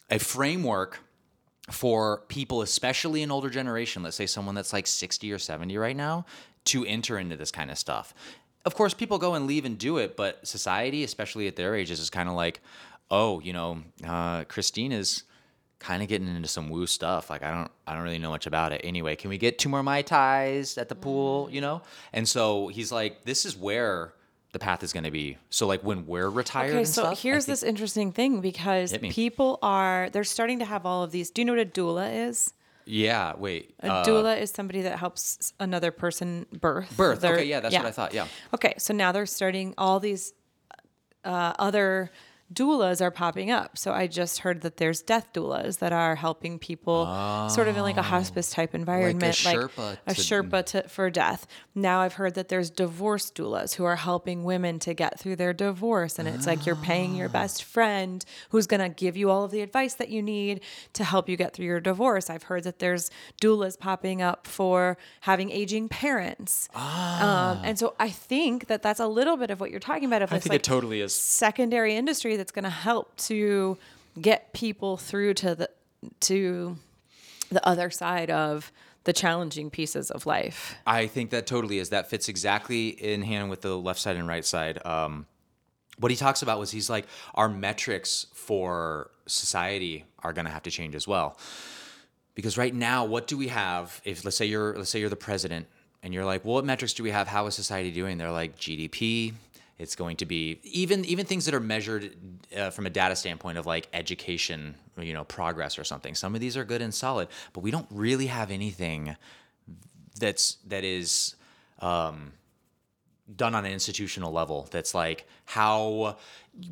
[0.09, 0.99] a framework
[1.69, 5.95] for people, especially an older generation, let's say someone that's like 60 or 70 right
[5.95, 6.25] now,
[6.65, 8.13] to enter into this kind of stuff.
[8.67, 12.01] Of course, people go and leave and do it, but society, especially at their ages,
[12.01, 12.59] is kind of like,
[13.09, 15.23] oh, you know, uh, Christine is
[15.79, 17.29] kind of getting into some woo stuff.
[17.29, 18.81] Like I don't, I don't really know much about it.
[18.83, 21.47] Anyway, can we get two more mai tais at the pool?
[21.49, 24.13] You know, and so he's like, this is where
[24.51, 25.37] the path is going to be.
[25.49, 30.09] So like when we're retired, Okay, so stuff, here's this interesting thing because people are
[30.11, 31.29] they're starting to have all of these.
[31.29, 32.53] Do you know what a doula is?
[32.87, 33.75] Yeah, wait.
[33.81, 36.95] A uh, doula is somebody that helps another person birth.
[36.95, 37.23] birth.
[37.23, 38.13] Okay, yeah, that's what I thought.
[38.13, 38.27] Yeah.
[38.53, 40.33] Okay, so now they're starting all these
[41.23, 42.11] uh, other
[42.53, 43.77] doulas are popping up.
[43.77, 47.05] So I just heard that there's death doulas that are helping people
[47.49, 51.45] sort of in like a hospice type environment, Sherpa a to- Sherpa to, for death.
[51.75, 55.51] Now I've heard that there's divorce doulas who are helping women to get through their
[55.51, 59.43] divorce, and it's like you're paying your best friend who's going to give you all
[59.43, 60.61] of the advice that you need
[60.93, 62.29] to help you get through your divorce.
[62.29, 68.09] I've heard that there's doulas popping up for having aging parents, um, and so I
[68.09, 70.21] think that that's a little bit of what you're talking about.
[70.21, 71.13] Of I this, think like, it totally is.
[71.13, 73.77] secondary industry that's going to help to
[74.19, 75.69] get people through to the
[76.21, 76.77] to
[77.49, 78.71] the other side of
[79.03, 80.75] the challenging pieces of life.
[80.85, 81.89] I think that totally is.
[81.89, 84.85] That fits exactly in hand with the left side and right side.
[84.85, 85.25] Um,
[85.97, 90.63] what he talks about was he's like our metrics for society are going to have
[90.63, 91.37] to change as well.
[92.35, 93.99] Because right now, what do we have?
[94.03, 95.67] If let's say you're let's say you're the president
[96.03, 97.27] and you're like, well, what metrics do we have?
[97.27, 98.17] How is society doing?
[98.17, 99.33] They're like GDP.
[99.79, 102.15] It's going to be even even things that are measured
[102.55, 106.15] uh, from a data standpoint of like education, you know, progress or something.
[106.15, 109.15] Some of these are good and solid, but we don't really have anything
[110.19, 111.35] that's that is
[111.79, 112.33] um,
[113.35, 114.67] done on an institutional level.
[114.71, 116.17] That's like how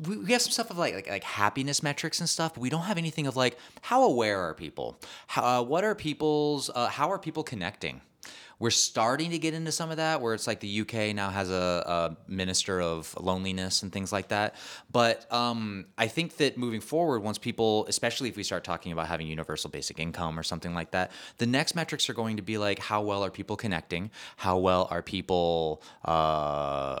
[0.06, 2.82] we, have some stuff of like, like like happiness metrics and stuff, but we don't
[2.82, 4.98] have anything of like how aware are people?
[5.28, 6.70] How, uh, what are people's?
[6.74, 8.00] Uh, how are people connecting?
[8.58, 11.50] We're starting to get into some of that, where it's like the UK now has
[11.50, 14.54] a, a minister of loneliness and things like that.
[14.90, 19.08] But um, I think that moving forward, once people, especially if we start talking about
[19.08, 22.56] having universal basic income or something like that, the next metrics are going to be
[22.56, 24.10] like how well are people connecting?
[24.36, 25.82] How well are people?
[26.02, 26.98] Uh,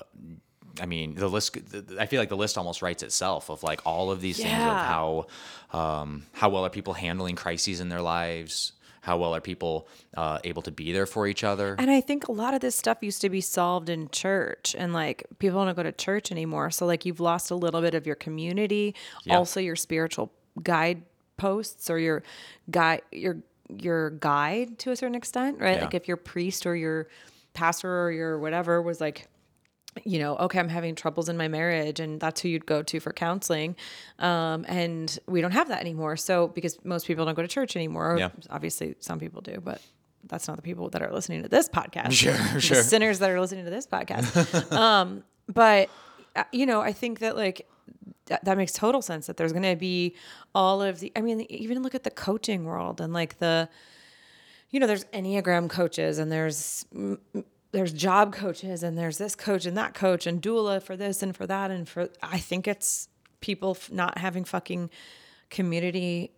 [0.78, 1.54] I mean, the list.
[1.70, 4.52] the- I feel like the list almost writes itself of like all of these things
[4.52, 5.26] of how
[5.72, 8.72] um, how well are people handling crises in their lives.
[9.06, 11.76] How well are people uh, able to be there for each other?
[11.78, 14.92] And I think a lot of this stuff used to be solved in church and
[14.92, 16.72] like people don't go to church anymore.
[16.72, 19.36] So like you've lost a little bit of your community, Yeah.
[19.38, 22.24] also your spiritual guideposts or your
[22.68, 23.36] guide your
[23.68, 25.76] your guide to a certain extent, right?
[25.76, 25.84] Yeah.
[25.84, 27.06] Like if your priest or your
[27.54, 29.28] pastor or your whatever was like
[30.04, 33.00] you know, okay, I'm having troubles in my marriage, and that's who you'd go to
[33.00, 33.76] for counseling.
[34.18, 36.16] Um, and we don't have that anymore.
[36.16, 38.30] So, because most people don't go to church anymore, Yeah.
[38.50, 39.80] obviously some people do, but
[40.28, 42.12] that's not the people that are listening to this podcast.
[42.12, 42.82] Sure, The sure.
[42.82, 44.72] sinners that are listening to this podcast.
[44.76, 45.88] um, but,
[46.34, 47.66] uh, you know, I think that like,
[48.26, 50.16] that, that makes total sense that there's going to be
[50.54, 53.68] all of the, I mean, even look at the coaching world and like the,
[54.70, 56.84] you know, there's Enneagram coaches and there's
[57.72, 61.36] there's job coaches and there's this coach and that coach and doula for this and
[61.36, 63.08] for that and for I think it's
[63.40, 64.90] people f- not having fucking
[65.50, 66.32] community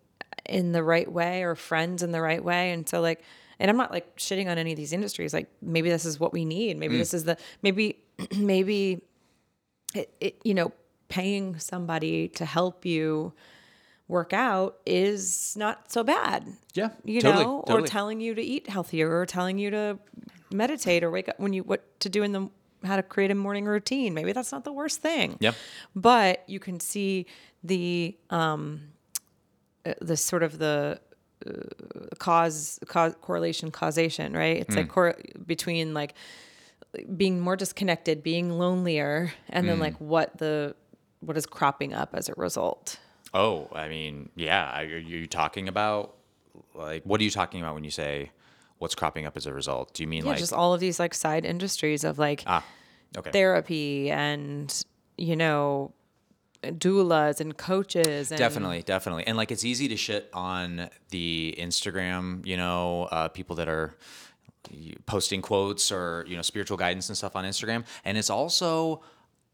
[0.45, 2.71] in the right way or friends in the right way.
[2.71, 3.23] And so like
[3.59, 5.33] and I'm not like shitting on any of these industries.
[5.33, 6.77] Like maybe this is what we need.
[6.77, 6.99] Maybe mm.
[6.99, 7.99] this is the maybe
[8.37, 9.01] maybe
[9.93, 10.71] it, it you know
[11.09, 13.33] paying somebody to help you
[14.07, 16.47] work out is not so bad.
[16.73, 19.99] Yeah, you totally, know, or telling you to eat healthier, or telling you to
[20.51, 22.49] meditate, or wake up when you what to do in the
[22.83, 24.13] how to create a morning routine.
[24.13, 25.37] Maybe that's not the worst thing.
[25.39, 25.55] Yep.
[25.95, 27.25] But you can see
[27.63, 28.81] the um,
[29.85, 30.99] uh, the sort of the
[31.45, 31.51] uh,
[32.17, 34.57] cause, cause correlation causation, right?
[34.57, 36.13] It's like cor- between like
[37.15, 40.75] being more disconnected, being lonelier, and then like what the
[41.21, 42.97] what is cropping up as a result.
[43.33, 44.79] Oh, I mean, yeah.
[44.79, 46.15] Are you talking about
[46.73, 48.31] like what are you talking about when you say
[48.79, 49.93] what's cropping up as a result?
[49.93, 52.65] Do you mean Yeah, like just all of these like side industries of like ah,
[53.17, 54.83] okay, therapy and
[55.17, 55.93] you know
[56.63, 62.45] doulas and coaches and definitely, definitely, and like it's easy to shit on the Instagram,
[62.45, 63.95] you know, uh, people that are
[65.05, 69.01] posting quotes or you know spiritual guidance and stuff on Instagram, and it's also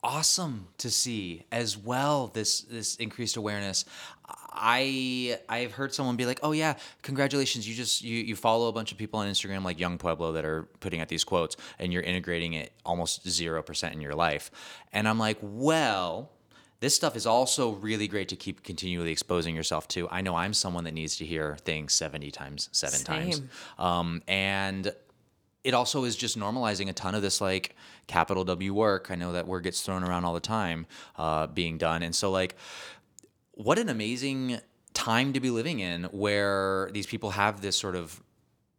[0.03, 3.85] awesome to see as well this this increased awareness
[4.51, 8.71] i i've heard someone be like oh yeah congratulations you just you you follow a
[8.71, 11.91] bunch of people on instagram like Yung Pueblo that are putting out these quotes and
[11.91, 14.51] you're integrating it almost 0% in your life
[14.93, 16.31] and i'm like well
[16.79, 20.09] this stuff is also really great to keep continually exposing yourself to.
[20.09, 23.37] I know I'm someone that needs to hear things 70 times, seven times.
[23.37, 23.49] Same.
[23.79, 24.93] Um, and
[25.63, 27.75] it also is just normalizing a ton of this like
[28.07, 29.07] capital W work.
[29.09, 30.85] I know that word gets thrown around all the time
[31.17, 32.03] uh, being done.
[32.03, 32.55] And so, like,
[33.51, 34.59] what an amazing
[34.93, 38.21] time to be living in where these people have this sort of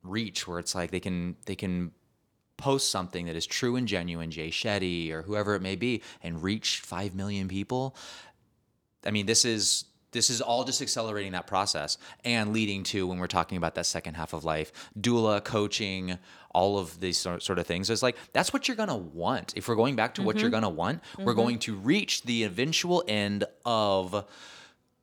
[0.02, 1.92] reach where it's like they can they can
[2.56, 6.42] post something that is true and genuine, Jay Shetty or whoever it may be, and
[6.42, 7.94] reach five million people.
[9.04, 13.18] I mean, this is this is all just accelerating that process and leading to when
[13.18, 16.18] we're talking about that second half of life, doula coaching,
[16.50, 17.90] all of these sort of things.
[17.90, 19.52] It's like that's what you're gonna want.
[19.56, 20.62] If we're going back to what you're mm-hmm.
[20.62, 21.40] gonna want, we're mm-hmm.
[21.40, 24.24] going to reach the eventual end of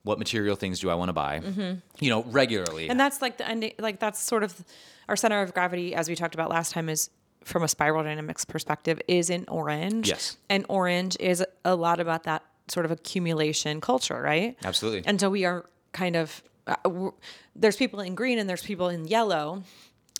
[0.02, 1.78] what material things do I want to buy, mm-hmm.
[1.98, 2.88] you know, regularly.
[2.88, 4.64] and that's like the ending like that's sort of
[5.08, 7.10] our center of gravity as we talked about last time is
[7.44, 10.36] from a spiral dynamics perspective is in orange Yes.
[10.48, 15.02] and orange is a lot about that sort of accumulation culture right Absolutely.
[15.06, 17.10] and so we are kind of uh,
[17.54, 19.62] there's people in green and there's people in yellow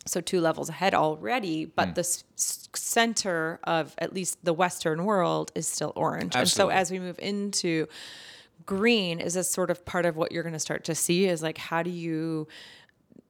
[0.06, 1.94] so two levels ahead already but Hmm.
[1.94, 2.24] the s-
[2.74, 6.42] center of at least the western world is still orange Absolutely.
[6.42, 7.86] and so as we move into
[8.66, 11.42] green is a sort of part of what you're going to start to see is
[11.42, 12.46] like how do you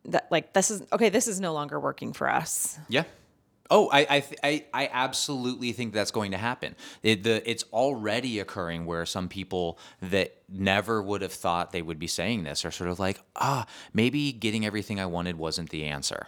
[0.06, 3.04] that like this is okay this is no longer working for us Yeah.
[3.70, 6.76] Oh, I I, th- I I absolutely think that's going to happen.
[7.02, 11.98] It, the it's already occurring where some people that never would have thought they would
[11.98, 15.84] be saying this are sort of like, ah, maybe getting everything I wanted wasn't the
[15.84, 16.26] answer.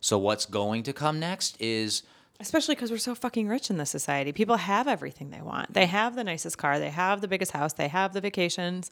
[0.00, 2.02] So what's going to come next is
[2.40, 5.84] especially because we're so fucking rich in this society people have everything they want they
[5.84, 8.88] have the nicest car they have the biggest house they have the vacations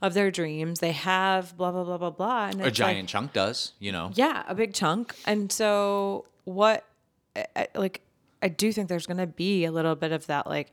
[0.00, 3.08] of their dreams they have blah blah blah blah blah and a it's like- giant
[3.08, 4.12] chunk does, you know.
[4.14, 5.16] Yeah, a big chunk.
[5.24, 6.84] And so what
[7.56, 8.00] I- like
[8.42, 10.72] I do think there's going to be a little bit of that like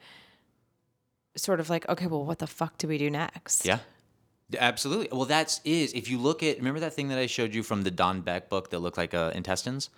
[1.35, 3.65] sort of like okay, well what the fuck do we do next?
[3.65, 3.79] Yeah.
[4.59, 5.07] Absolutely.
[5.11, 7.81] Well, that's is if you look at remember that thing that I showed you from
[7.81, 9.89] the Don Beck book that looked like uh, intestines.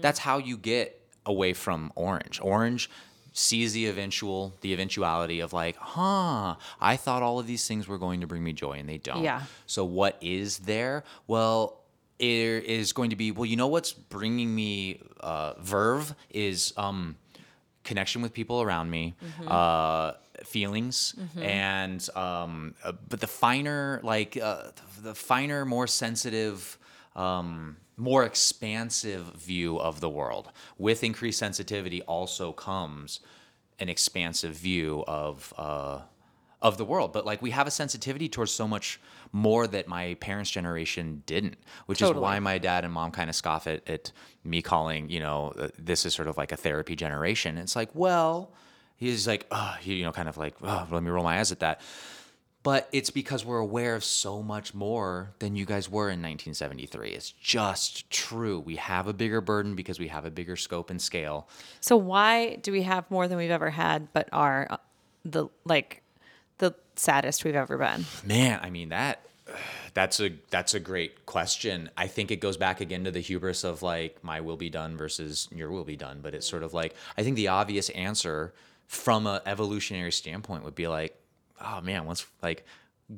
[0.00, 2.40] That's how you get away from orange.
[2.42, 2.88] Orange
[3.34, 7.98] sees the eventual, the eventuality of like, huh, I thought all of these things were
[7.98, 9.22] going to bring me joy, and they don't.
[9.22, 9.42] Yeah.
[9.66, 11.04] So what is there?
[11.26, 11.79] Well,
[12.20, 13.46] it is going to be well.
[13.46, 17.16] You know what's bringing me uh, verve is um,
[17.82, 19.14] connection with people around me,
[19.46, 20.12] uh,
[20.44, 24.64] feelings, and um, uh, but the finer, like uh,
[25.02, 26.78] the finer, more sensitive.
[27.16, 30.48] Um, more expansive view of the world.
[30.78, 33.20] With increased sensitivity, also comes
[33.78, 36.00] an expansive view of uh,
[36.62, 37.12] of the world.
[37.12, 39.00] But like we have a sensitivity towards so much
[39.32, 41.56] more that my parents' generation didn't,
[41.86, 44.12] which is why my dad and mom kind of scoff at, at
[44.44, 47.56] me calling, you know, uh, this is sort of like a therapy generation.
[47.58, 48.52] It's like, well,
[48.96, 51.60] he's like, oh, you know, kind of like, oh, let me roll my eyes at
[51.60, 51.80] that.
[52.62, 57.10] But it's because we're aware of so much more than you guys were in 1973.
[57.10, 58.60] It's just true.
[58.60, 61.48] We have a bigger burden because we have a bigger scope and scale.
[61.80, 64.76] So why do we have more than we've ever had but are uh,
[65.24, 66.02] the like
[66.60, 68.06] the saddest we've ever been?
[68.24, 69.26] Man, I mean that
[69.94, 71.90] that's a that's a great question.
[71.96, 74.96] I think it goes back again to the hubris of like my will be done
[74.96, 78.54] versus your will be done, but it's sort of like I think the obvious answer
[78.86, 81.16] from an evolutionary standpoint would be like,
[81.60, 82.64] oh man, let's like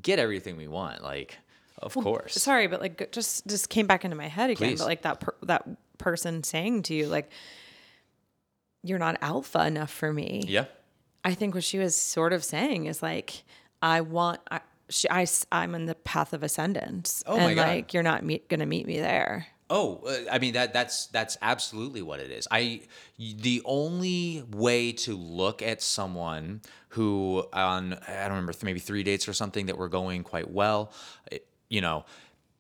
[0.01, 1.39] get everything we want, like
[1.79, 2.35] of course.
[2.35, 4.69] Sorry, but like just just came back into my head again.
[4.71, 4.81] Please.
[4.81, 5.69] But like that per, that
[5.99, 7.31] person saying to you like
[8.83, 10.45] you're not alpha enough for me.
[10.47, 10.65] Yeah.
[11.25, 13.45] I think what she was sort of saying is like,
[13.81, 17.23] I want, I, she, I, I'm in the path of ascendance.
[17.27, 17.67] Oh and God.
[17.69, 19.47] like, you're not meet, gonna meet me there.
[19.71, 22.47] Oh, uh, I mean that that's that's absolutely what it is.
[22.51, 22.83] I
[23.19, 26.61] the only way to look at someone
[26.91, 30.93] who on I don't remember maybe three dates or something that were going quite well,
[31.31, 32.05] it- you know,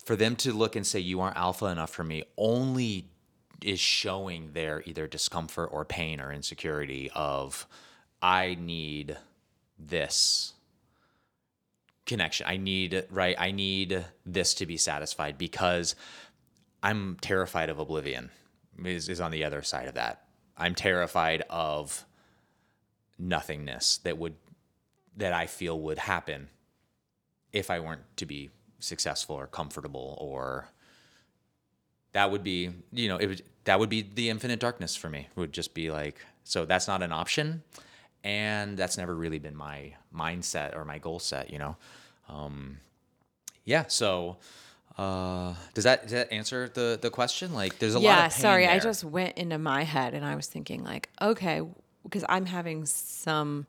[0.07, 3.11] for them to look and say you aren't alpha enough for me only
[3.63, 7.67] is showing their either discomfort or pain or insecurity of
[8.23, 9.16] I need
[9.79, 10.53] this
[12.07, 12.47] connection.
[12.49, 13.37] I need right.
[13.39, 15.97] I need this to be satisfied because
[16.83, 18.31] I'm terrified of oblivion.
[18.85, 20.25] Is is on the other side of that.
[20.57, 22.05] I'm terrified of
[23.18, 24.35] nothingness that would
[25.16, 26.49] that I feel would happen
[27.53, 30.68] if I weren't to be successful or comfortable or
[32.12, 35.29] that would be you know it would that would be the infinite darkness for me
[35.31, 37.62] it would just be like so that's not an option
[38.25, 41.77] and that's never really been my mindset or my goal set you know
[42.29, 42.79] um
[43.64, 44.37] yeah so
[44.99, 48.33] uh does that does that answer the the question like there's a lot yeah, of
[48.33, 48.66] pain sorry.
[48.66, 51.62] I just went into my head and I was thinking like, okay,
[52.05, 53.66] because I'm having some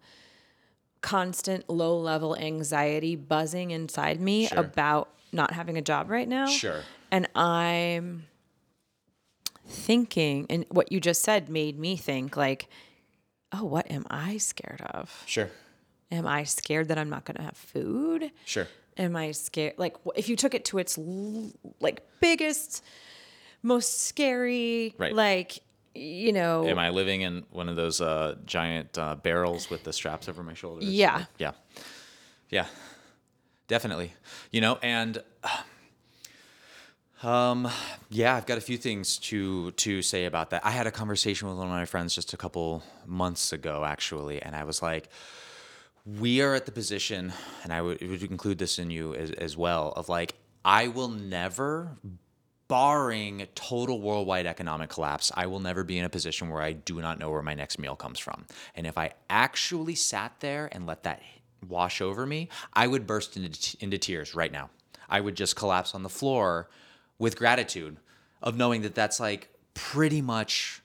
[1.01, 4.60] constant low level anxiety buzzing inside me Sure.
[4.60, 6.47] about not having a job right now.
[6.47, 6.82] Sure.
[7.12, 8.26] And I'm
[9.66, 12.68] thinking and what you just said made me think like,
[13.54, 15.24] oh, what am I scared of?
[15.26, 15.49] sure
[16.12, 18.32] Am I scared that I'm not going to have food?
[18.45, 19.74] sure am I scared?
[19.78, 20.99] Like, if you took it to its
[21.80, 22.84] like biggest,
[23.64, 25.14] most scary, Right.
[25.14, 25.60] like,
[25.95, 29.93] you know, am i living in one of those uh giant uh, barrels with the
[29.93, 31.26] straps over my shoulders Yeah.
[31.38, 31.51] yeah
[32.49, 32.66] yeah
[33.68, 34.12] definitely
[34.51, 35.22] you know and
[37.24, 37.67] um
[38.09, 41.47] yeah i've got a few things to to say about that i had a conversation
[41.47, 45.09] with one of my friends just a couple months ago actually and i was like
[46.05, 47.32] we are at the position
[47.63, 51.09] and i would, would include this in you as, as well of like i will
[51.09, 51.97] never
[52.74, 57.01] barring total worldwide economic collapse, I will never be in a position where I do
[57.01, 58.45] not know where my next meal comes from.
[58.74, 61.21] And if I actually sat there and let that
[61.67, 64.71] wash over me, I would burst into, into tears right now.
[65.07, 66.67] I would just collapse on the floor
[67.24, 67.95] with gratitude
[68.41, 70.82] of knowing that that's like pretty much.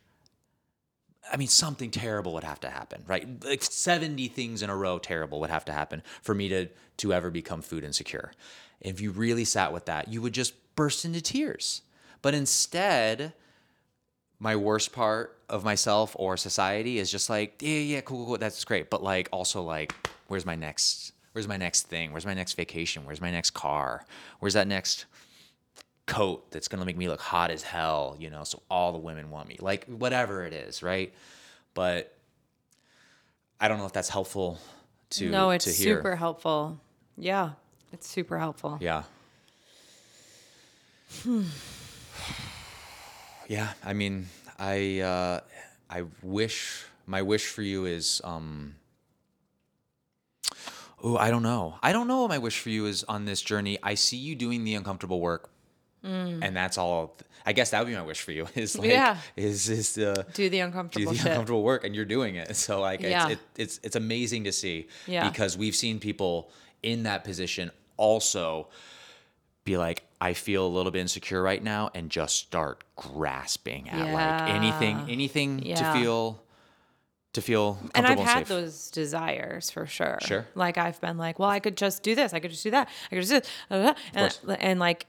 [1.30, 3.26] I mean, something terrible would have to happen, right?
[3.44, 6.68] Like 70 things in a row terrible would have to happen for me to
[6.98, 8.30] to ever become food insecure.
[8.80, 11.82] If you really sat with that, you would just burst into tears.
[12.22, 13.32] But instead,
[14.38, 18.38] my worst part of myself or society is just like, yeah, yeah, cool, cool, cool,
[18.38, 18.90] that's great.
[18.90, 19.92] But like, also like,
[20.28, 22.12] where's my next, where's my next thing?
[22.12, 23.04] Where's my next vacation?
[23.04, 24.04] Where's my next car?
[24.38, 25.06] Where's that next
[26.08, 28.16] coat that's gonna make me look hot as hell?
[28.18, 29.56] You know, so all the women want me.
[29.60, 31.14] Like whatever it is, right?
[31.74, 32.12] But
[33.60, 34.58] I don't know if that's helpful
[35.10, 36.80] to no, it's to super helpful.
[37.16, 37.50] Yeah,
[37.92, 38.78] it's super helpful.
[38.80, 39.04] Yeah.
[43.48, 44.26] yeah, I mean,
[44.58, 45.40] I uh,
[45.88, 48.74] I wish my wish for you is um
[51.02, 51.76] Oh, I don't know.
[51.80, 53.78] I don't know what my wish for you is on this journey.
[53.82, 55.48] I see you doing the uncomfortable work.
[56.02, 57.16] And that's all.
[57.46, 58.46] I guess that would be my wish for you.
[58.54, 59.16] Is like, Yeah.
[59.36, 61.26] is is uh, Do the uncomfortable, do the shit.
[61.32, 63.28] uncomfortable work and you're doing it so like Yeah.
[63.28, 65.28] it's, it, it's it's amazing to see Yeah.
[65.28, 66.50] because we've seen people
[66.82, 68.68] in that position also
[69.64, 74.12] be like i feel a little bit insecure right now and just start grasping at
[74.12, 75.74] like anything anything Yeah.
[75.76, 76.42] to feel
[77.34, 80.18] to feel and I've had those desires for sure.
[80.22, 80.46] Sure.
[80.54, 82.32] Like I've been like, well, I could just do this.
[82.32, 82.88] I could just do that.
[83.12, 83.40] I could just do
[83.70, 84.40] this.
[84.48, 85.04] And, and like,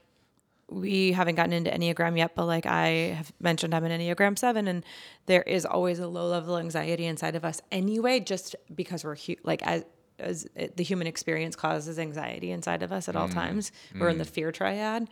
[0.70, 2.86] we haven't gotten into Enneagram yet, but like I
[3.18, 4.84] have mentioned, I'm an Enneagram seven, and
[5.26, 9.36] there is always a low level anxiety inside of us anyway, just because we're hu-
[9.42, 9.84] like as
[10.18, 13.32] as it, the human experience causes anxiety inside of us at all Mm.
[13.34, 13.72] times.
[13.98, 15.08] We're in the fear triad.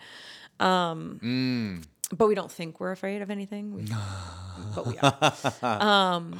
[0.60, 1.84] Um, Mm.
[2.16, 3.74] But we don't think we're afraid of anything.
[3.74, 3.84] We,
[4.74, 5.32] but we are.
[5.62, 6.38] Um,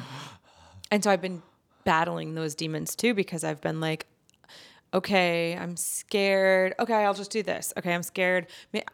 [0.90, 1.42] and so I've been
[1.84, 4.06] battling those demons too because I've been like,
[4.94, 6.74] okay, I'm scared.
[6.78, 7.72] Okay, I'll just do this.
[7.78, 8.46] Okay, I'm scared.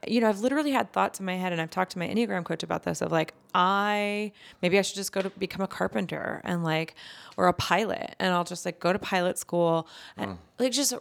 [0.07, 2.45] You know, I've literally had thoughts in my head, and I've talked to my Enneagram
[2.45, 4.33] coach about this of like, I
[4.63, 6.95] maybe I should just go to become a carpenter and like,
[7.37, 9.87] or a pilot, and I'll just like go to pilot school
[10.17, 10.95] and like just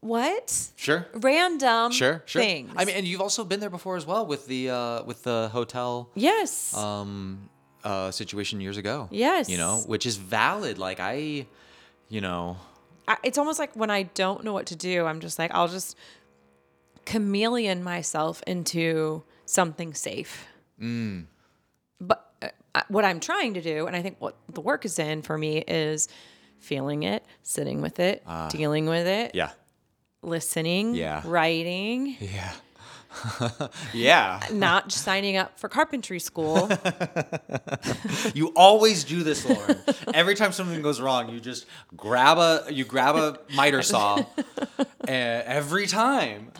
[0.00, 0.70] what?
[0.76, 2.72] sure Random sure sure things.
[2.74, 5.50] i mean and you've also been there before as well with the uh with the
[5.52, 6.74] hotel yes.
[6.74, 7.50] um
[7.84, 9.50] uh situation years ago Yes.
[9.50, 11.44] you know which is valid like i
[12.08, 12.56] you know
[13.10, 15.68] I, it's almost like when I don't know what to do, I'm just like, I'll
[15.68, 15.96] just
[17.04, 20.46] chameleon myself into something safe.
[22.00, 25.22] But uh, what I'm trying to do, and I think what the work is in
[25.22, 26.08] for me, is
[26.58, 29.50] feeling it, sitting with it, dealing with it, yeah
[30.22, 31.22] listening, Yeah.
[31.24, 32.52] writing, yeah
[33.94, 34.40] Yeah.
[34.52, 36.68] not signing up for carpentry school.
[38.34, 39.78] You always do this, Lauren.
[40.14, 44.22] Every time something goes wrong, you just grab a you grab a miter saw.
[45.08, 46.52] Eh, every time.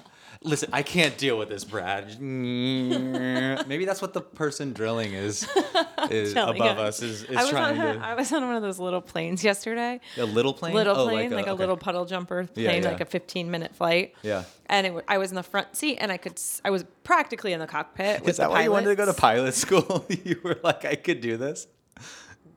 [0.43, 2.19] Listen, I can't deal with this, Brad.
[2.21, 5.47] Maybe that's what the person drilling is
[6.11, 6.63] is above you.
[6.65, 9.03] us is, is I was trying on to I was on one of those little
[9.03, 10.01] planes yesterday.
[10.17, 10.75] a little plane.
[10.75, 11.59] Little Oh, plane, like, a, okay.
[11.59, 12.89] little puddle jumper plane, Yeah, yeah.
[12.89, 14.15] like a 15 minute flight.
[14.23, 14.45] Yeah.
[14.67, 16.41] And it, I was in the front seat, and I could.
[16.65, 18.27] I was practically in the cockpit.
[18.27, 20.07] Is that why you wanted to go to pilot school?
[20.25, 21.67] you were like, I could do this.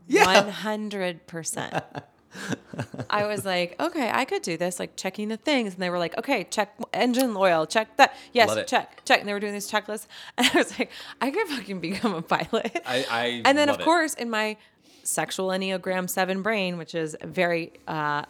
[0.08, 0.26] Yeah.
[0.44, 1.84] One hundred percent.
[3.10, 6.00] I was like, okay, I could do this, like checking the things, and they were
[6.00, 9.70] like, okay, check engine oil, check that, yes, check, check, and they were doing these
[9.70, 10.08] checklists,
[10.38, 10.90] and I was like,
[11.22, 12.82] I could fucking become a pilot.
[12.86, 13.84] I- I and then of it.
[13.84, 14.58] course in my
[15.04, 18.24] sexual enneagram seven brain, which is very uh,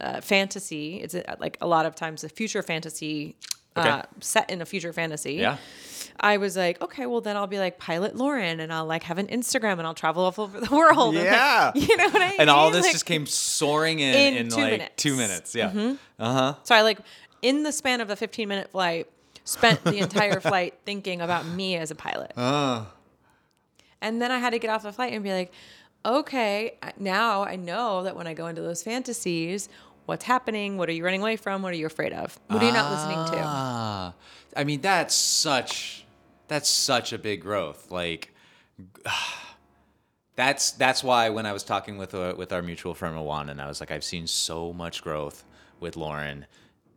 [0.00, 3.36] uh, fantasy, it's uh, like a lot of times a future fantasy.
[3.76, 5.34] Uh, set in a future fantasy.
[5.34, 5.56] Yeah.
[6.20, 9.18] I was like, okay, well then I'll be like Pilot Lauren, and I'll like have
[9.18, 11.16] an Instagram, and I'll travel all over the world.
[11.16, 11.72] and, like, Yeah.
[11.74, 12.40] you know what I mean?
[12.40, 15.02] And all this Like- just came soaring in In in, two like minutes.
[15.02, 15.54] two minutes.
[15.56, 15.94] Yeah.
[16.18, 16.54] Uh huh.
[16.62, 16.98] So I like
[17.42, 19.08] in the span of a 15 minute flight,
[19.44, 22.32] spent the entire flight thinking about me as a pilot.
[22.36, 22.84] Uh.
[24.00, 25.50] And then I had to get off the flight and be like,
[26.06, 29.68] okay, now I know that when I go into those fantasies,
[30.06, 30.76] what's happening?
[30.76, 31.62] What are you running away from?
[31.62, 32.38] What are you afraid of?
[32.48, 33.44] What are you not listening to?
[33.44, 34.14] Ah,
[34.56, 36.04] I mean that's such
[36.48, 37.90] that's such a big growth.
[37.90, 38.34] Like
[40.36, 43.60] that's that's why when I was talking with uh, with our mutual friend Juan, and
[43.60, 45.44] I was like, I've seen so much growth
[45.80, 46.46] with Lauren.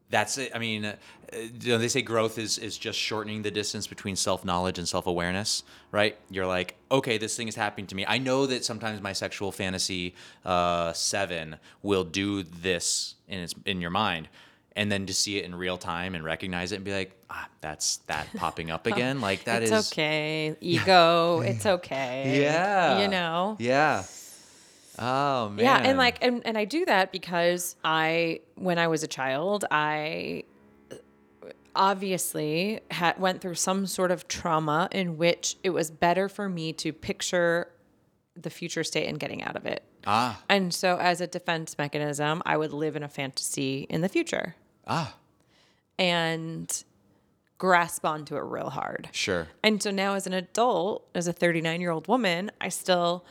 [0.09, 0.51] That's it.
[0.55, 0.95] I mean, uh,
[1.33, 4.87] you know, they say growth is is just shortening the distance between self knowledge and
[4.87, 6.17] self awareness, right?
[6.29, 8.05] You're like, okay, this thing is happening to me.
[8.07, 13.81] I know that sometimes my sexual fantasy uh, seven will do this in its in
[13.81, 14.29] your mind,
[14.77, 17.49] and then to see it in real time and recognize it and be like, ah,
[17.59, 19.19] that's that popping up again.
[19.19, 20.55] Like that is it's okay.
[20.61, 21.41] Ego.
[21.41, 22.41] it's okay.
[22.41, 23.01] Yeah.
[23.01, 23.57] You know?
[23.59, 24.03] Yeah.
[24.99, 25.65] Oh man.
[25.65, 29.65] Yeah, and like and, and I do that because I when I was a child,
[29.69, 30.43] I
[31.75, 36.73] obviously had went through some sort of trauma in which it was better for me
[36.73, 37.69] to picture
[38.35, 39.83] the future state and getting out of it.
[40.05, 44.09] ah And so as a defense mechanism, I would live in a fantasy in the
[44.09, 44.55] future
[44.87, 45.15] ah
[45.99, 46.83] and
[47.57, 49.09] grasp onto it real hard.
[49.11, 49.47] sure.
[49.63, 53.25] And so now, as an adult, as a 39 year old woman, I still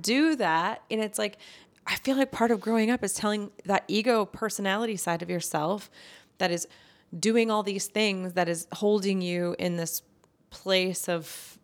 [0.00, 0.82] do that.
[0.90, 1.38] And it's like,
[1.86, 5.90] I feel like part of growing up is telling that ego personality side of yourself
[6.38, 6.66] that is
[7.18, 10.02] doing all these things that is holding you in this
[10.50, 11.58] place of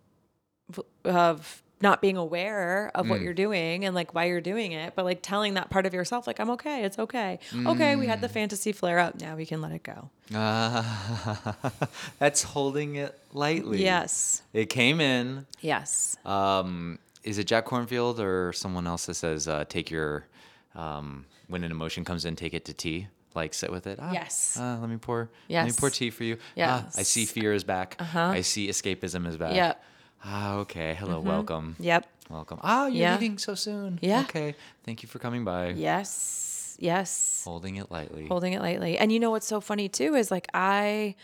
[1.05, 5.05] of not being aware of what you're doing and like why you're doing it but
[5.05, 8.29] like telling that part of yourself like I'm okay it's okay okay we had the
[8.29, 11.57] fantasy flare up now we can let it go Ah,
[12.18, 13.83] that's holding it lightly.
[13.83, 15.47] yes It came in.
[15.61, 16.99] yes Um,
[17.29, 20.26] is it Jack Kornfield or someone else that says uh, take your
[20.74, 23.09] um, when an emotion comes in, take it to tea.
[23.35, 23.99] Like sit with it.
[24.01, 24.57] Ah, Yes.
[24.59, 25.31] Uh, let me pour.
[25.49, 25.64] Yes.
[25.66, 26.39] Let me pour tea for you.
[26.59, 27.97] Ah, I see fear is back.
[28.01, 28.31] Uh-huh.
[28.39, 29.55] I see escapism is back.
[29.55, 29.85] Yep.
[30.24, 30.95] Ah, okay.
[30.99, 31.20] Hello.
[31.20, 31.76] Welcome.
[31.79, 32.59] yep Welcome.
[32.62, 33.12] Ah, you're Yeah.
[33.12, 33.99] leaving so soon.
[34.03, 34.22] Yeah.
[34.22, 34.55] Okay.
[34.85, 35.68] Thank you for coming by.
[35.70, 36.76] Yes.
[36.81, 37.43] Yes.
[37.45, 38.26] Holding it lightly.
[38.26, 38.99] Holding it lightly.
[38.99, 41.14] And you know what's so funny too is like I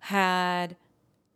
[0.00, 0.76] had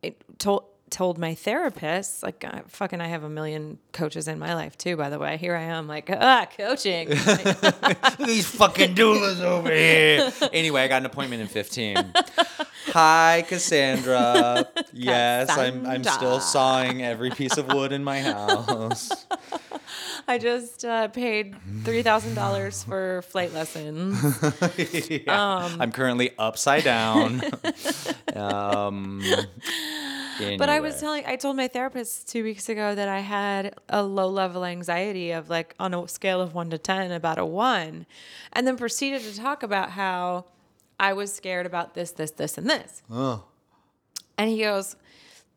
[0.03, 4.55] it told told my therapist like I, fucking I have a million coaches in my
[4.55, 5.37] life too by the way.
[5.37, 7.09] Here I am like ah coaching.
[8.25, 10.33] These fucking doulas over here.
[10.53, 12.13] Anyway, I got an appointment in 15.
[12.89, 14.69] Hi, Cassandra.
[14.99, 19.11] Yes, I'm I'm still sawing every piece of wood in my house.
[20.27, 24.19] I just uh, paid $3,000 for flight lessons.
[25.09, 25.59] Yeah.
[25.59, 27.43] Um, I'm currently upside down.
[28.35, 29.23] um,
[30.59, 34.03] But I was telling, I told my therapist two weeks ago that I had a
[34.03, 38.07] low level anxiety of like on a scale of one to 10, about a one.
[38.53, 40.47] And then proceeded to talk about how
[40.99, 43.03] I was scared about this, this, this, and this.
[43.11, 43.45] Oh.
[44.39, 44.97] And he goes,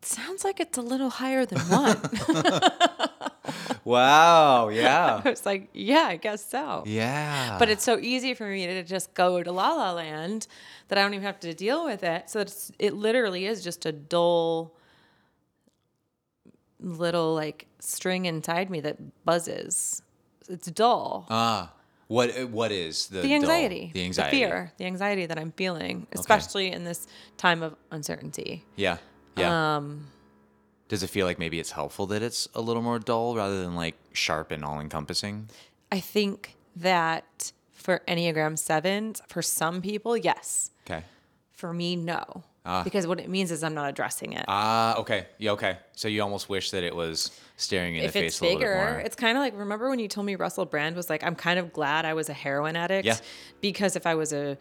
[0.02, 2.00] Sounds like it's a little higher than one.
[3.86, 4.70] Wow.
[4.74, 5.22] Yeah.
[5.26, 6.84] I was like, Yeah, I guess so.
[6.86, 7.58] Yeah.
[7.60, 10.48] But it's so easy for me to just go to La La Land
[10.88, 12.30] that I don't even have to deal with it.
[12.30, 14.74] So it's, it literally is just a dull
[16.80, 20.02] little like string inside me that buzzes.
[20.48, 21.28] It's dull.
[21.30, 21.72] ah,
[22.08, 26.72] what what is the the dull- anxiety, The fear, the anxiety that I'm feeling, especially
[26.72, 27.06] in this
[27.38, 28.66] time of uncertainty.
[28.76, 28.98] Yeah.
[29.38, 29.76] Yeah.
[29.78, 30.08] Um,
[30.90, 33.76] Does it feel like maybe it's helpful that it's a little more dull rather than
[33.76, 35.50] like sharp and all encompassing?
[35.92, 40.72] I think that for Enneagram sevens, for some people, yes.
[40.86, 41.04] Okay.
[41.54, 42.44] For me, no.
[42.66, 42.84] Ah.
[42.84, 44.44] because what it means is I'm not addressing it.
[44.48, 45.28] Ah, okay.
[45.38, 45.78] Yeah, okay.
[45.94, 48.60] So you almost wish that it was staring in if the it's face a little
[48.60, 49.00] bit bigger, more.
[49.00, 51.58] it's kind of like remember when you told me Russell Brand was like, I'm kind
[51.58, 53.18] of glad I was a heroin addict Yeah.
[53.62, 54.58] because if I was a,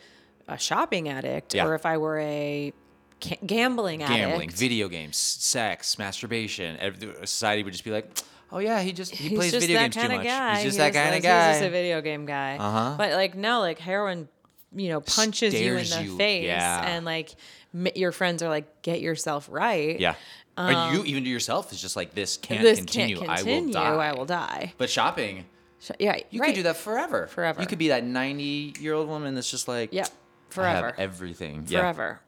[0.47, 1.67] a shopping addict Yeah.
[1.67, 2.73] or if I were a
[3.21, 6.79] ca- gambling, Gambling, addict, video games, sex, masturbation.
[7.25, 8.11] Society would just be like,
[8.53, 10.27] oh yeah, he just he he's plays just video that games too much.
[10.27, 10.55] guy.
[10.57, 11.49] He's just that kind of guy.
[11.49, 12.57] He's just a video game guy.
[12.59, 12.95] Uh-huh.
[12.99, 14.29] But like no, like heroin,
[14.75, 16.85] you know, punches you in Stares the you, face, yeah.
[16.87, 17.31] and like
[17.75, 19.99] m- your friends are like, get yourself right.
[19.99, 20.15] Yeah.
[20.57, 23.19] or you even to yourself is just like this can't Um, This continue.
[23.19, 23.31] can't.
[23.31, 23.95] I will die.
[24.09, 24.73] I will die.
[24.79, 25.45] But shopping,
[25.81, 26.49] Sh- Yeah, you right.
[26.49, 27.29] could do that forever.
[27.29, 27.61] Forever.
[27.61, 30.07] You could be that ninety-year-old woman that's just like, Yep.
[30.07, 30.95] I have Forever.
[30.99, 31.65] everything.
[31.69, 31.81] Yeah.
[31.81, 32.21] forever.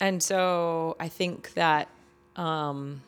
[0.00, 1.88] And so I think that,
[2.36, 3.02] um,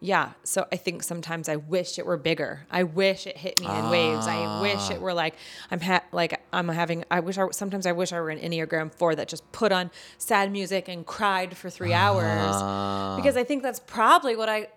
[0.00, 0.32] yeah.
[0.44, 2.66] So I think sometimes I wish it were bigger.
[2.70, 4.26] I wish it hit me in waves.
[4.28, 5.34] I wish it were like
[5.72, 7.04] I'm ha- like I'm having.
[7.10, 9.90] I wish I sometimes I wish I were an Enneagram four that just put on
[10.16, 14.68] sad music and cried for three hours because I think that's probably what I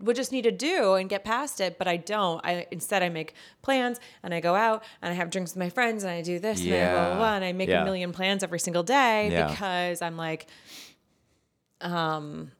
[0.00, 2.40] would just need to do and get past it, but I don't.
[2.44, 5.68] I instead I make plans and I go out and I have drinks with my
[5.70, 7.82] friends and I do this and I blah, blah, blah and I make Yeah.
[7.82, 9.48] a million plans every single day Yeah.
[9.48, 10.46] because I'm like
[11.80, 12.50] um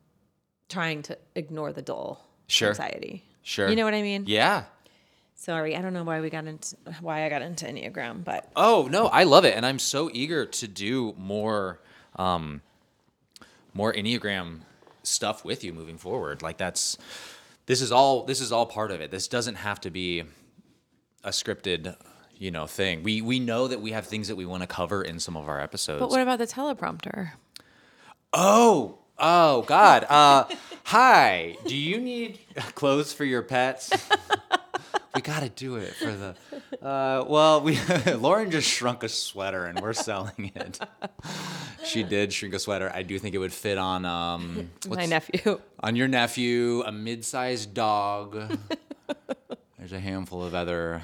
[0.68, 2.70] trying to ignore the dull Sure.
[2.70, 3.24] anxiety.
[3.43, 3.68] Sure.
[3.68, 4.24] You know what I mean?
[4.26, 4.64] Yeah.
[5.34, 8.88] Sorry, I don't know why we got into why I got into Enneagram, but Oh
[8.91, 11.80] no, I love it, and I'm so eager to do more,
[12.16, 12.61] um,
[13.72, 14.61] more Enneagram
[15.03, 16.42] stuff with you moving forward.
[16.42, 16.98] Like that's,
[17.66, 19.11] this is all this is all part of it.
[19.11, 20.24] This doesn't have to be
[21.22, 21.96] a scripted,
[22.36, 23.03] you know, thing.
[23.03, 25.48] We we know that we have things that we want to cover in some of
[25.48, 26.01] our episodes.
[26.01, 27.32] but what about the teleprompter?
[28.32, 30.05] Oh, oh God.
[30.09, 30.44] Uh,
[30.84, 31.57] hi.
[31.66, 32.38] Do you need
[32.74, 33.92] clothes for your pets?
[35.14, 36.36] we got to do it for the.
[36.84, 37.78] Uh, well, we
[38.14, 40.78] Lauren just shrunk a sweater and we're selling it.
[41.85, 42.91] She did shrink a sweater.
[42.95, 45.61] I do think it would fit on um My nephew.
[45.81, 48.37] on your nephew, a mid-sized dog.
[49.78, 51.03] There's a handful of other.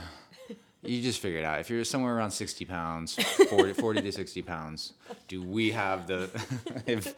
[0.82, 1.58] You just figure it out.
[1.60, 3.16] If you're somewhere around 60 pounds,
[3.48, 4.92] 40, 40 to 60 pounds,
[5.26, 6.30] do we have the
[6.86, 7.12] if,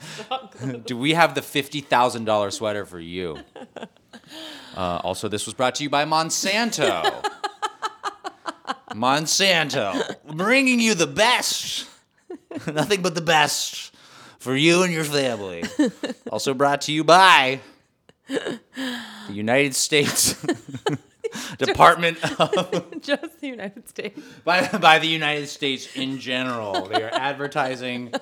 [0.87, 3.39] do we have the fifty thousand dollar sweater for you?
[4.77, 7.23] Uh, also, this was brought to you by Monsanto.
[8.95, 11.87] Monsanto, bringing you the best,
[12.73, 13.95] nothing but the best
[14.39, 15.65] for you and your family.
[16.31, 17.61] Also brought to you by
[18.29, 18.61] the
[19.31, 20.37] United States
[21.59, 24.21] Department of Just the United States.
[24.45, 26.87] by, by the United States in general.
[26.89, 28.13] They are advertising.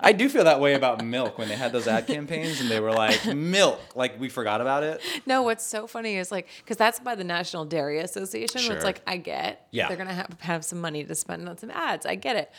[0.00, 2.80] I do feel that way about milk when they had those ad campaigns and they
[2.80, 5.00] were like milk, like we forgot about it.
[5.26, 8.60] No, what's so funny is like, because that's by the National Dairy Association.
[8.60, 8.74] Sure.
[8.74, 9.88] It's like, I get, Yeah.
[9.88, 12.04] they're going to have, have some money to spend on some ads.
[12.06, 12.50] I get it.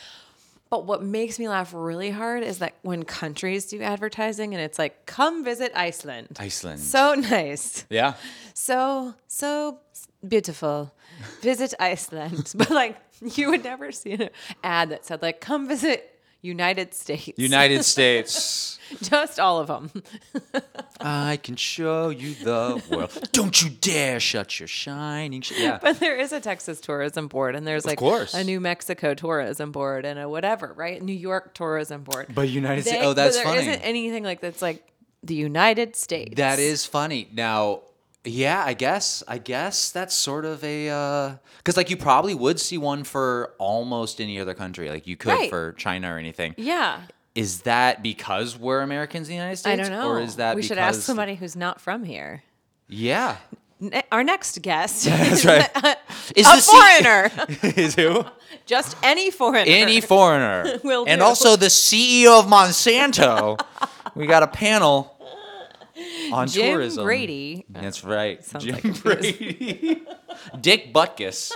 [0.68, 4.78] But what makes me laugh really hard is that when countries do advertising and it's
[4.78, 6.36] like, come visit Iceland.
[6.40, 6.80] Iceland.
[6.80, 7.84] So nice.
[7.88, 8.14] Yeah.
[8.54, 9.78] So, so
[10.26, 10.92] beautiful.
[11.40, 12.52] Visit Iceland.
[12.56, 14.30] But like, you would never see an
[14.64, 16.15] ad that said, like, come visit
[16.46, 17.32] United States.
[17.38, 18.78] United States.
[19.02, 19.90] Just all of them.
[21.00, 23.28] I can show you the world.
[23.32, 25.42] Don't you dare shut your shining.
[25.42, 25.78] Sh- yeah.
[25.82, 30.04] But there is a Texas tourism board, and there's like a New Mexico tourism board,
[30.04, 31.02] and a whatever, right?
[31.02, 32.28] New York tourism board.
[32.32, 33.04] But United States.
[33.04, 33.66] Oh, that's but there funny.
[33.68, 34.86] not anything like that's like
[35.22, 36.36] the United States.
[36.36, 37.28] That is funny.
[37.32, 37.80] Now,
[38.26, 42.60] yeah, I guess I guess that's sort of a uh, because like you probably would
[42.60, 44.88] see one for almost any other country.
[44.90, 45.50] Like you could Right.
[45.50, 46.54] for China or anything.
[46.58, 47.00] Yeah.
[47.34, 49.80] Is that because we're Americans in the United States?
[49.80, 50.08] I don't know.
[50.08, 52.42] Or is that we should ask somebody who's not from here.
[52.88, 53.36] Yeah.
[54.10, 55.68] Our next guest That's is right.
[55.84, 55.96] a,
[56.34, 57.30] Is a the C- foreigner.
[57.82, 58.24] is who?
[58.64, 59.70] Just any foreigner.
[59.70, 60.78] Any foreigner.
[60.82, 61.24] Will and do.
[61.24, 63.60] also the CEO of Monsanto.
[64.14, 65.15] we got a panel
[66.32, 67.04] on Jim tourism.
[67.04, 67.64] Grady.
[67.68, 68.44] That's right.
[68.44, 69.02] Sounds Jim like.
[69.02, 70.02] Brady.
[70.60, 71.52] Dick Butkus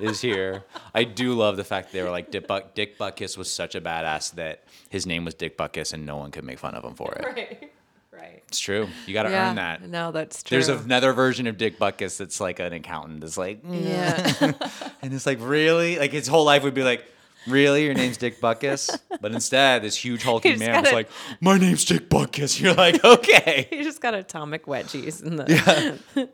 [0.00, 0.64] is here.
[0.94, 3.80] I do love the fact they were like Dick, Buck- Dick Butkus was such a
[3.80, 6.94] badass that his name was Dick Butkus and no one could make fun of him
[6.94, 7.24] for it.
[7.24, 7.72] Right.
[8.12, 8.42] Right.
[8.48, 8.88] It's true.
[9.06, 9.50] You got to Yeah.
[9.50, 9.82] earn that.
[9.88, 10.56] No, that's true.
[10.60, 13.20] There's another version of Dick Butkus that's like an accountant.
[13.20, 13.84] That's like, mm.
[13.84, 14.52] yeah.
[15.02, 15.98] and it's like, really?
[15.98, 17.04] Like his whole life would be like,
[17.48, 17.84] really?
[17.84, 18.98] Your name's Dick Butkus?
[19.20, 22.60] But instead, this huge hulking man was gotta- like, my name's Dick Butkus.
[22.60, 23.68] You're like, okay.
[23.72, 25.98] you just got atomic wedgies in the.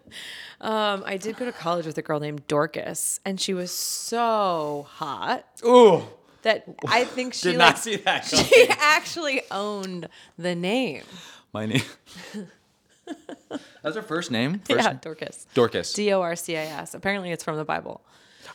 [0.60, 4.86] um, I did go to college with a girl named Dorcas, and she was so
[4.90, 6.02] hot Ooh.
[6.42, 8.44] that I think she Did like not see that coming.
[8.46, 10.08] she actually owned
[10.38, 11.04] the name.
[11.52, 11.82] My name.
[13.82, 14.60] That's her first name?
[14.60, 14.94] First yeah.
[15.00, 15.46] Dorcas.
[15.54, 15.92] Dorcas.
[15.92, 16.94] D O R C A S.
[16.94, 18.00] Apparently, it's from the Bible.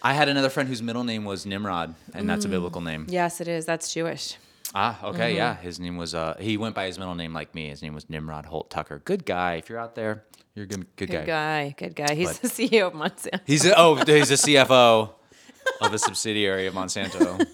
[0.02, 3.06] I had another friend whose middle name was Nimrod, and that's a biblical name.
[3.10, 3.66] Yes, it is.
[3.66, 4.38] That's Jewish.
[4.74, 5.36] Ah, okay, Mm-hmm.
[5.38, 5.56] yeah.
[5.58, 6.14] His name was.
[6.16, 7.70] Uh, he went by his middle name like me.
[7.70, 9.02] His name was Nimrod Holt Tucker.
[9.04, 9.56] Good guy.
[9.56, 10.24] If you're out there,
[10.56, 11.26] you're a good, good, Good guy.
[11.26, 11.76] guy.
[11.78, 12.14] Good guy.
[12.16, 13.40] He's But- the CEO of Monsanto.
[13.46, 15.10] He's a, oh, he's a CFO
[15.82, 17.46] of a subsidiary of Monsanto.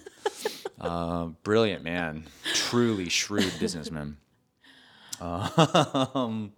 [0.80, 2.24] Uh, brilliant man,
[2.54, 4.18] truly shrewd businessman.
[5.18, 6.52] Um,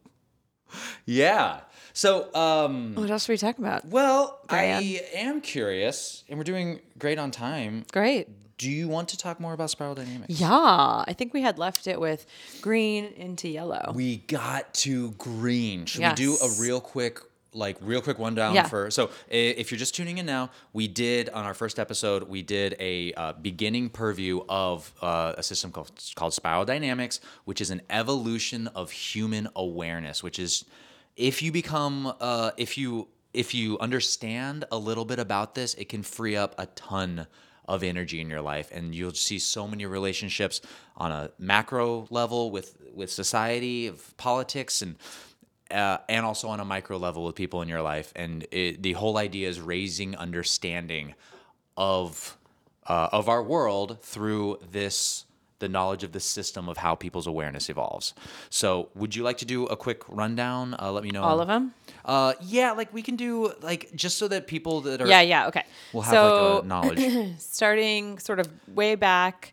[1.07, 1.61] yeah.
[1.99, 3.85] So, um, What else are we talking about?
[3.85, 4.77] well, Brian.
[4.85, 7.87] I am curious, and we're doing great on time.
[7.91, 8.29] Great.
[8.57, 10.39] Do you want to talk more about spiral dynamics?
[10.41, 12.25] Yeah, I think we had left it with
[12.61, 13.91] green into yellow.
[13.97, 15.87] We got to green.
[15.87, 17.19] Should we do a real quick,
[17.53, 18.69] like real quick rundown Yeah.
[18.69, 18.93] for?
[18.93, 22.77] So if you're just tuning in now, we did on our first episode, we did
[22.79, 27.83] a uh, beginning purview of uh, a system called, called spiral dynamics, which is an
[27.91, 30.23] evolution of human awareness.
[30.23, 30.65] Which is,
[31.19, 35.91] if you become, uh, if you if you understand a little bit about this, it
[35.91, 37.27] can free up a ton
[37.67, 38.71] of energy in your life.
[38.73, 40.63] And you'll see so many relationships
[40.97, 44.97] on a macro level with with society of politics and
[45.71, 48.13] uh, and also on a micro level with people in your life.
[48.17, 51.15] And it, the whole idea is raising understanding
[51.77, 52.39] of
[52.87, 55.27] uh, of our world through this
[55.61, 58.15] the knowledge of the system of how people's awareness evolves
[58.51, 61.49] so would you like to do a quick rundown uh, let me know All of
[61.49, 61.75] them?
[62.05, 65.49] uh yeah like we can do like just so that people that are Yeah, yeah,
[65.49, 65.65] okay.
[65.93, 66.23] will have so,
[66.57, 69.53] like a knowledge starting sort of way back,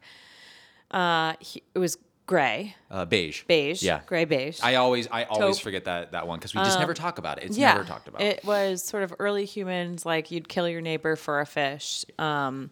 [0.92, 1.98] uh, he, it was
[2.28, 4.60] gray, uh, beige beige, yeah gray beige.
[4.64, 5.64] I always I always Taupe.
[5.64, 7.46] forget that that one because we just never talk about it.
[7.46, 8.22] It's yeah, never talked about.
[8.22, 12.06] It was sort of early humans, like you'd kill your neighbor for a fish.
[12.18, 12.72] Um,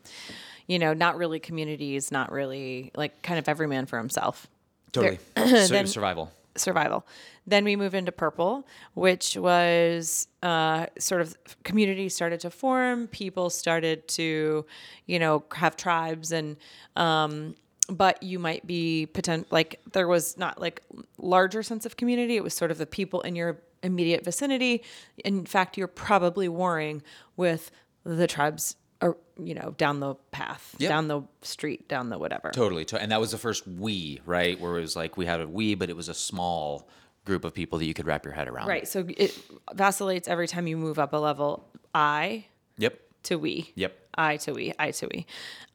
[0.68, 4.48] you know, not really communities, not really like kind of every man for himself.
[4.92, 5.20] totally.
[5.38, 6.32] so, then- survival.
[6.56, 7.06] survival.
[7.46, 11.36] Then we move into purple, which was uh, sort of
[11.66, 13.08] communities started to form.
[13.08, 14.66] People started to,
[15.08, 16.56] you know, have tribes and,
[16.96, 17.56] um,
[17.90, 20.84] but you might be potent like there was not like
[21.18, 22.38] larger sense of community.
[22.38, 24.84] It was sort of the people in your immediate vicinity.
[25.26, 27.04] In fact, you're probably warring
[27.36, 27.72] with
[28.06, 30.90] the tribes, or you know, down the path, Yep.
[30.90, 32.52] down the street, down the whatever.
[32.52, 32.86] Totally.
[33.00, 34.60] And that was the first we, right?
[34.60, 36.88] Where it was like we had a we, but it was a small
[37.26, 38.68] group of people that you could wrap your head around.
[38.68, 38.88] Right.
[38.88, 39.38] So it
[39.74, 41.68] vacillates every time you move up a level.
[41.96, 42.46] I
[42.78, 43.00] Yep.
[43.24, 43.72] to we.
[43.76, 43.98] Yep.
[44.16, 44.74] I to we.
[44.78, 45.26] I to we.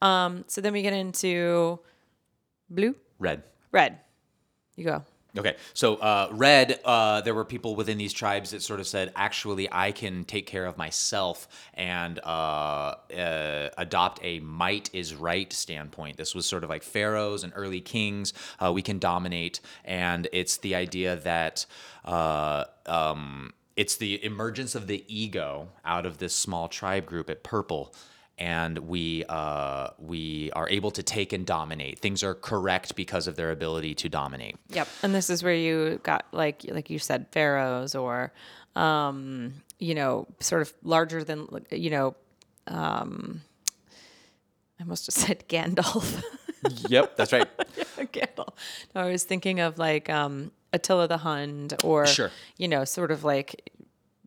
[0.01, 1.79] Um, so then we get into
[2.69, 3.43] blue, Red.
[3.71, 3.99] red.
[4.77, 5.03] You go.
[5.39, 9.13] Okay, so uh, red, uh, there were people within these tribes that sort of said,
[9.15, 15.51] actually, I can take care of myself and uh, uh, adopt a might is right
[15.53, 16.17] standpoint.
[16.17, 18.33] This was sort of like pharaohs and early kings.
[18.59, 21.65] Uh, we can dominate, and it's the idea that.
[22.03, 27.43] Uh, um, it's the emergence of the ego out of this small tribe group at
[27.43, 27.93] Purple,
[28.39, 31.99] and we uh, we are able to take and dominate.
[31.99, 34.55] Things are correct because of their ability to dominate.
[34.69, 34.87] Yep.
[35.03, 38.31] And this is where you got like like you said pharaohs or
[38.75, 42.15] um, you know, sort of larger than you know,
[42.67, 43.41] um
[44.79, 46.23] I must have said Gandalf.
[46.89, 47.47] yep, that's right.
[47.97, 48.53] Gandalf.
[48.95, 52.31] No, I was thinking of like um Attila the Hun or Sure.
[52.57, 53.71] you know, sort of like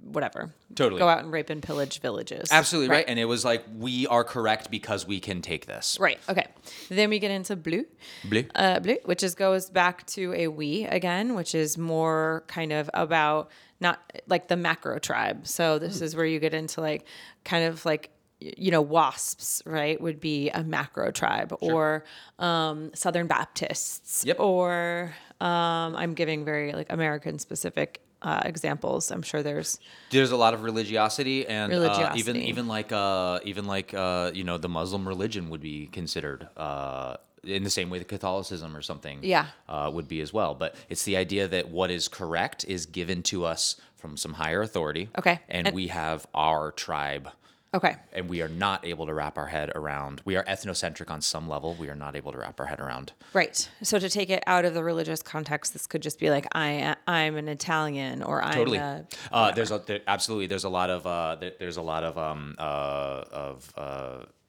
[0.04, 0.52] whatever.
[0.74, 0.98] Totally.
[0.98, 2.48] Go out and rape and pillage villages.
[2.50, 3.04] Absolutely right.
[3.06, 5.96] And it was like we are correct because we can take this.
[6.00, 6.18] Right.
[6.28, 6.46] Okay.
[6.88, 7.84] Then we get into blue.
[8.24, 8.44] Blue.
[8.54, 12.90] Uh, blue, which is goes back to a we again, which is more kind of
[12.94, 13.50] about
[13.80, 15.46] not like the macro tribe.
[15.46, 16.04] So this Hmm.
[16.04, 17.04] is where you get into like
[17.44, 20.00] kind of like you know wasps, right?
[20.00, 22.04] Would be a macro tribe or
[22.40, 24.40] um, Southern Baptists, Yep.
[24.40, 29.10] or um, I'm giving very like American specific uh, examples.
[29.10, 29.78] I'm sure there's
[30.10, 34.44] There's a lot of religiosity and Uh, even even like uh, even like uh, you
[34.44, 38.82] know the Muslim religion would be considered uh, in the same way that Catholicism or
[38.82, 39.46] something Yeah.
[39.68, 40.54] uh, would be as well.
[40.54, 44.62] But it's the idea that what is correct is given to us from some higher
[44.62, 45.08] authority.
[45.18, 45.40] Okay.
[45.48, 47.28] and, And- we have our tribe.
[47.74, 47.96] Okay.
[48.12, 50.22] And we are not able to wrap our head around.
[50.24, 51.74] We are ethnocentric on some level.
[51.78, 53.12] We are not able to wrap our head around.
[53.32, 53.68] Right.
[53.82, 56.96] So to take it out of the religious context, this could just be like I
[57.06, 60.90] I'm an Italian or I'm totally a, uh, there's a there, absolutely there's a lot
[60.90, 63.80] of uh, there, there's a lot of um uh, of uh,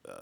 [0.08, 0.16] uh,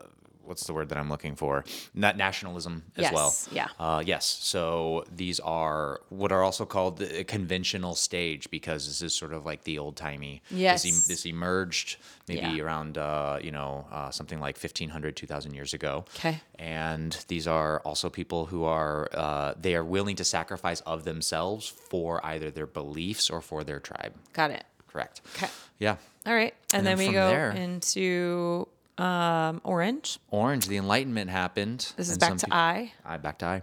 [0.51, 3.67] what's the word that I'm looking for not nationalism as Yes, well yeah.
[3.79, 9.13] uh, yes so these are what are also called the conventional stage because this is
[9.13, 10.83] sort of like the old timey Yes.
[10.83, 11.95] this, this emerged
[12.27, 12.63] maybe Yeah.
[12.63, 16.41] around uh, you know uh, something like 1500 2000 years ago Okay.
[16.59, 21.65] and these are also people who are uh, they are willing to sacrifice of themselves
[21.67, 24.65] for either their beliefs or for their tribe got it.
[24.91, 25.47] correct Okay.
[25.79, 25.95] yeah
[26.27, 26.53] All right.
[26.73, 30.19] And, And then, then we go there- into Um, orange.
[30.29, 31.93] Orange, the Enlightenment happened.
[31.97, 32.93] This is back to peop- I.
[33.05, 33.61] I back to I.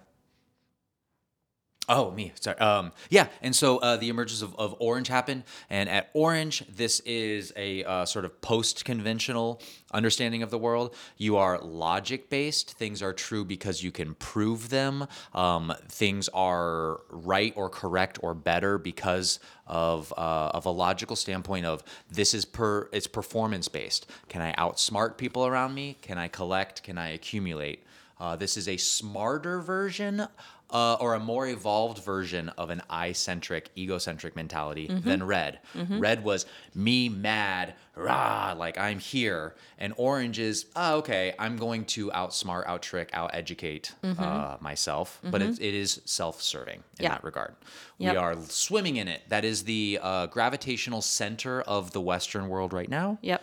[1.90, 2.32] Oh, me.
[2.38, 2.58] Sorry.
[2.58, 3.28] Um, yeah.
[3.40, 5.44] And so uh, the emergence of, of Orange happened.
[5.70, 10.94] And at Orange, this is a uh, sort of post conventional understanding of the world.
[11.16, 12.72] You are logic based.
[12.72, 15.06] Things are true because you can prove them.
[15.32, 21.64] Um, things are right or correct or better because of, uh, of a logical standpoint
[21.64, 24.10] of this is per it's performance based.
[24.28, 25.96] Can I outsmart people around me?
[26.02, 26.82] Can I collect?
[26.82, 27.82] Can I accumulate?
[28.20, 30.26] Uh, this is a smarter version
[30.70, 35.60] uh, or a more evolved version of an I-centric, egocentric mentality than red.
[35.74, 36.44] Red was
[36.74, 41.34] me mad, rah, like I'm here, and orange is oh, okay.
[41.38, 47.10] I'm going to outsmart, outtrick, out-educate uh, myself, but it, it is self-serving in Yeah.
[47.10, 47.54] that regard.
[47.98, 48.12] Yep.
[48.12, 49.22] We are swimming in it.
[49.28, 53.42] That is the uh, gravitational center of the Western world right now, Yep.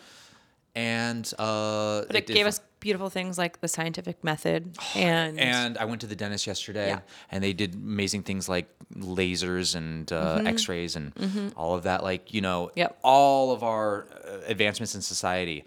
[0.76, 5.86] and uh, But it, gave us beautiful things like the scientific method and, And I
[5.86, 6.99] went to the dentist yesterday, Yeah.
[7.31, 11.07] and they did amazing things like lasers and uh, X-rays and
[11.57, 12.03] all of that.
[12.03, 12.79] Like you know, Mm-hmm.
[12.79, 12.99] Yep.
[13.03, 13.88] all of our
[14.23, 15.63] uh, advancements in society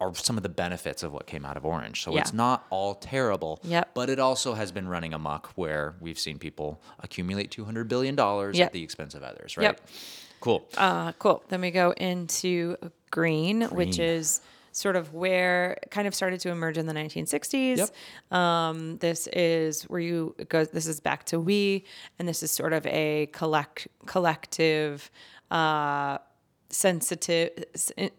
[0.00, 2.02] are some of the benefits of what came out of Orange.
[2.04, 2.20] So Yeah.
[2.20, 3.60] it's not all terrible.
[3.64, 3.84] Yep.
[3.94, 8.14] But it also has been running amok, where we've seen people accumulate two hundred billion
[8.14, 8.66] dollars Yep.
[8.66, 9.56] at the expense of others.
[9.56, 9.64] Right.
[9.64, 9.80] Yep.
[10.40, 10.60] Cool.
[10.76, 11.42] Uh, cool.
[11.48, 12.76] Then we go into
[13.10, 14.40] green, which is
[14.78, 17.78] sort of where kind of started to emerge in the 1960s.
[17.78, 18.38] Yep.
[18.38, 20.64] Um, this is where you go.
[20.64, 21.84] This is back to we,
[22.18, 25.10] and this is sort of a collect collective.
[25.50, 26.18] Uh,
[26.70, 27.64] sensitive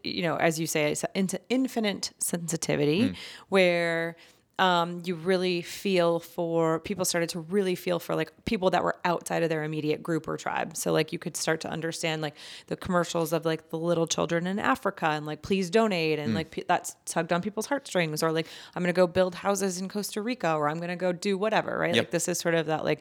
[0.03, 3.14] you know as you say it's infinite sensitivity
[3.49, 4.16] where
[4.60, 8.97] um, you really feel for people started to really feel for like people that were
[9.05, 12.36] outside of their immediate group or tribe so like you could start to understand like
[12.68, 16.51] the commercials of like the little children in africa and like please donate and like
[16.51, 20.22] pe- that's tugged on people's heartstrings or like i'm gonna go build houses in costa
[20.22, 22.05] rica or i'm gonna go do whatever right Yep.
[22.05, 22.99] like this is sort of that like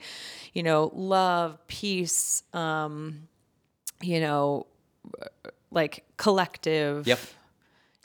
[0.55, 3.27] you know love peace um
[4.01, 4.67] you know
[5.71, 7.19] like collective Yep.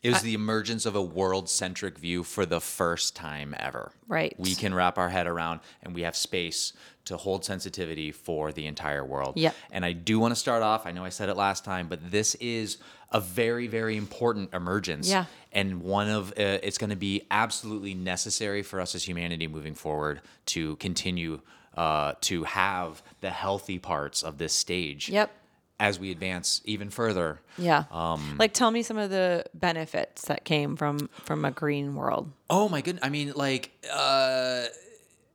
[0.04, 3.94] It was the emergence of a world centric view for the first time ever.
[4.08, 4.36] Right.
[4.38, 6.74] We can wrap our head around and we have space
[7.06, 9.38] to hold sensitivity for the entire world.
[9.38, 9.56] Yep.
[9.72, 12.12] And I do want to start off, I know I said it last time, but
[12.12, 12.78] this is
[13.12, 15.10] a very, very important emergence.
[15.10, 15.26] Yeah.
[15.52, 19.76] And one of, uh, it's going to be absolutely necessary for us as humanity moving
[19.76, 21.40] forward to continue
[21.76, 25.10] uh, to have the healthy parts of this stage.
[25.10, 25.32] Yep.
[25.80, 27.42] As we advance even further.
[27.58, 27.86] Yeah.
[27.92, 32.32] Um, like tell me some of the benefits that came from from a green world.
[32.50, 33.04] Oh my goodness!
[33.04, 34.66] I mean, like uh,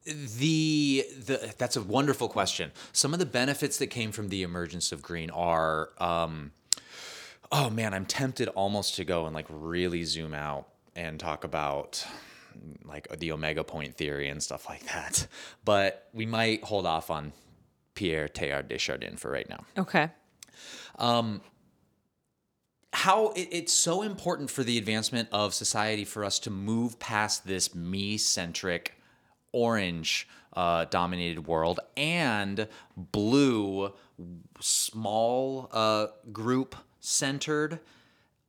[0.07, 2.73] the the that's a wonderful question.
[2.93, 6.53] Some of the benefits that came from the emergence of green are, um,
[7.53, 12.07] oh man, I'm tempted almost to go and like really zoom out and talk about
[12.85, 15.27] like the omega point theory and stuff like that.
[15.65, 17.33] But we might hold off on
[17.95, 20.09] Pierre Teilhard de Chardin for right now Okay.
[22.93, 27.47] How it, it's so important for the advancement of society for us to move past
[27.47, 28.95] this me centric
[29.53, 33.93] orange uh, dominated world and blue
[34.61, 37.79] small uh, group centered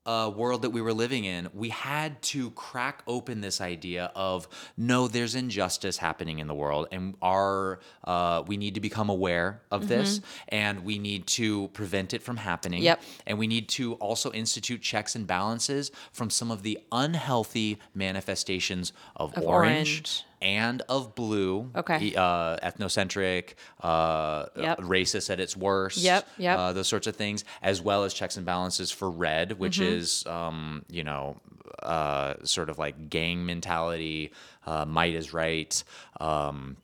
[0.10, 4.48] uh, world that we were living in, we had to crack open this idea of
[4.76, 9.62] no, there's injustice happening in the world, and our uh, we need to become aware
[9.70, 12.82] of this, and we need to prevent it from happening.
[12.82, 13.04] Yep.
[13.28, 18.94] And we need to also institute checks and balances from some of the unhealthy manifestations
[19.16, 20.26] of, Of orange, orange.
[20.42, 21.70] And of blue.
[21.76, 22.14] Okay.
[22.16, 24.80] Uh, ethnocentric, uh, Yep.
[24.80, 25.98] racist at its worst.
[25.98, 26.58] Yep, yep.
[26.58, 29.94] Uh, those sorts of things, as well as checks and balances for red, which Mm-hmm.
[29.98, 31.38] is, um, you know,
[31.84, 34.32] uh, sort of like gang mentality,
[34.66, 35.84] uh, might is right.
[36.20, 36.78] Um,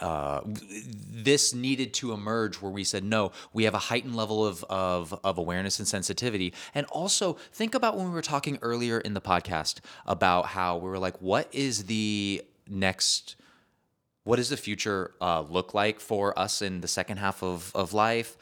[0.00, 4.62] uh, this needed to emerge where we said no we have a heightened level of,
[4.70, 9.14] of, of awareness and sensitivity and also think about when we were talking earlier in
[9.14, 13.36] the podcast about how we were like what is the next
[14.28, 17.94] what does the future uh, look like for us in the second half of, of
[17.94, 18.36] life?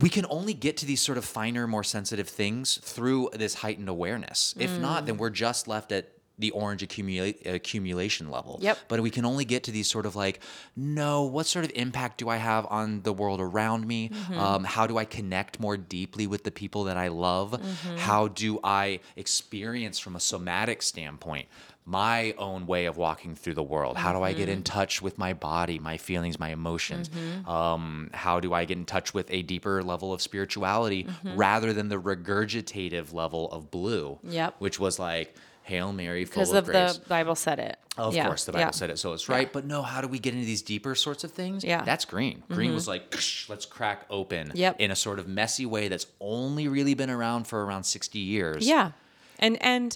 [0.00, 3.88] We can only get to these sort of finer more sensitive things through this heightened
[3.88, 4.56] awareness.
[4.58, 8.58] If not then we're just left at the orange accumulate, accumulation level.
[8.60, 8.78] Yep.
[8.88, 10.40] but we can only get to these sort of like
[10.76, 14.10] no what sort of impact do i have on the world around me?
[14.36, 17.60] Um, how do i connect more deeply with the people that i love?
[17.98, 21.46] How do i experience from a somatic standpoint
[21.90, 23.96] my own way of walking through the world.
[23.96, 27.08] How do I get in touch with my body, my feelings, my emotions?
[27.46, 31.88] Um, how do I get in touch with a deeper level of spirituality rather than
[31.88, 34.18] the regurgitative level of blue?
[34.22, 34.56] Yep.
[34.58, 36.96] Which was like, Hail Mary, full Because of, of grace.
[36.98, 37.78] the Bible said it.
[37.98, 38.70] Of Yeah, course, the Bible yeah.
[38.70, 39.52] said it, so it's right.
[39.52, 41.62] But no, how do we get into these deeper sorts of things?
[41.62, 41.78] Yeah.
[41.78, 41.86] Mm-hmm.
[41.86, 42.42] that's green.
[42.50, 43.12] Green was like,
[43.48, 44.76] let's crack open Yep.
[44.78, 48.66] in a sort of messy way that's only really been around for around 60 years.
[48.66, 48.92] Yeah,
[49.38, 49.94] and and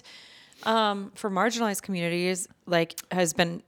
[0.65, 3.61] um, for marginalized communities, like has been,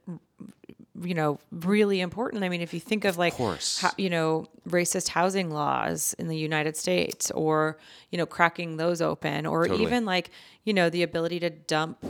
[1.02, 2.42] you know, really important.
[2.44, 3.34] I mean, if you think of like,
[3.82, 7.78] ho- you know, racist housing laws in the United States, or
[8.10, 9.82] you know, cracking those open, or Totally.
[9.82, 10.30] even like,
[10.64, 12.04] you know, the ability to dump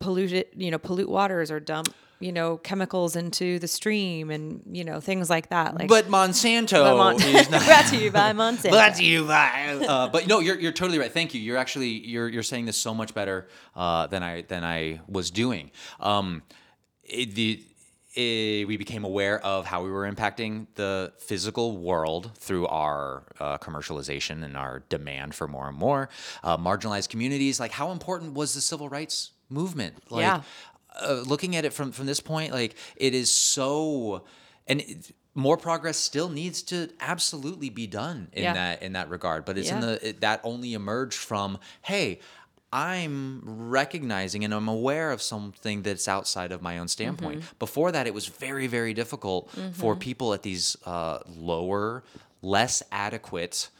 [0.00, 4.84] polluted, you know, pollute waters or dump, you know, chemicals into the stream, and you
[4.84, 5.74] know, things like that.
[5.76, 7.64] Like, But Monsanto But Mon- is not.
[7.64, 8.70] brought to you by Monsanto.
[8.70, 9.78] Brought to you by.
[9.88, 11.12] Uh, but no, you're, you're totally right.
[11.12, 11.40] Thank you.
[11.40, 15.30] You're actually you're you're saying this so much better uh, than I than I was
[15.30, 15.70] doing.
[16.00, 16.42] Um,
[17.04, 17.64] it, the
[18.16, 23.58] eh, we became aware of how we were impacting the physical world through our uh,
[23.58, 26.08] commercialization and our demand for more and more
[26.42, 27.60] uh, marginalized communities.
[27.60, 29.94] Like, how important was the civil rights movement?
[30.10, 30.42] Like, Yeah.
[31.00, 34.24] Uh, looking at it from from this point, like it is so,
[34.66, 38.54] and it, more progress still needs to absolutely be done in Yeah.
[38.54, 39.44] that in that regard.
[39.44, 42.20] But it's in the it, that only emerged from hey.
[42.70, 47.40] I'm recognizing and I'm aware of something that's outside of my own standpoint.
[47.40, 47.58] Mm-hmm.
[47.58, 52.04] Before that, it was very, very difficult for people at these uh, lower,
[52.42, 53.70] less adequate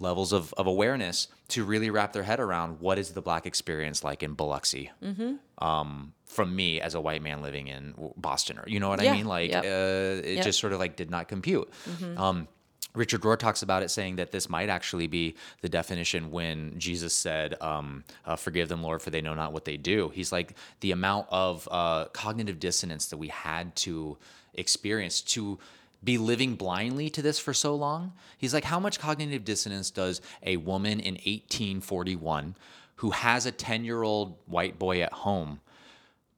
[0.00, 4.02] levels of, of awareness to really wrap their head around what is the black experience
[4.02, 4.90] like in Biloxi
[5.58, 9.12] um, from me as a white man living in Boston, or you know what I
[9.12, 9.26] mean?
[9.26, 9.64] Like, yep.
[9.64, 10.24] uh, it Yep.
[10.24, 10.42] Mm-hmm.
[10.42, 11.70] just sort of like did not compute.
[12.16, 12.48] Um,
[12.94, 17.12] Richard Rohr talks about it, saying that this might actually be the definition when Jesus
[17.12, 20.56] said, um, uh, "Forgive them, Lord, for they know not what they do." He's like
[20.80, 24.16] the amount of uh, cognitive dissonance that we had to
[24.54, 25.58] experience to
[26.04, 28.12] be living blindly to this for so long.
[28.38, 32.56] He's like, how much cognitive dissonance does a woman in 1841
[32.96, 35.60] who has a 10 year old white boy at home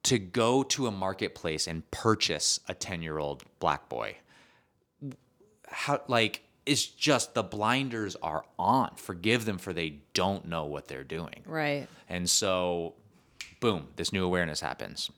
[0.03, 4.15] to go to a marketplace and purchase a 10 year old black boy?
[5.69, 8.91] How, like, it's just the blinders are on.
[8.95, 11.43] Forgive them for they don't know what they're doing.
[11.45, 11.87] right?
[12.09, 12.93] And so,
[13.59, 15.09] boom, this new awareness happens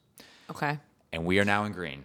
[0.50, 0.80] Okay.
[1.12, 2.04] and we are now in green.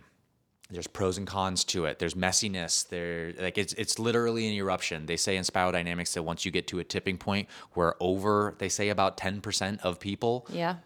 [0.75, 1.99] There's pros and cons to it.
[1.99, 2.87] There's messiness.
[2.89, 5.07] There, like it's it's literally an eruption.
[5.07, 8.55] They say in spiral dynamics that once you get to a tipping point where over,
[8.59, 10.77] they say about ten percent of people Yeah.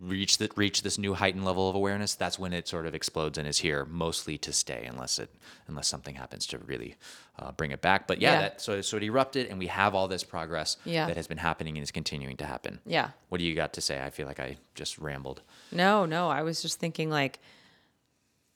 [0.00, 2.14] reach that reach this new heightened level of awareness.
[2.14, 5.28] That's when it sort of explodes and is here, mostly to stay, unless it
[5.66, 6.94] unless something happens to really
[7.38, 8.06] uh, bring it back.
[8.06, 8.40] But yeah, Yeah.
[8.42, 11.06] that so so it erupted, and we have all this progress Yeah.
[11.06, 12.80] that has been happening and is continuing to happen.
[12.86, 13.10] Yeah.
[13.28, 14.00] What do you got to say?
[14.02, 15.42] I feel like I just rambled.
[15.72, 16.28] No, no.
[16.28, 17.40] I was just thinking like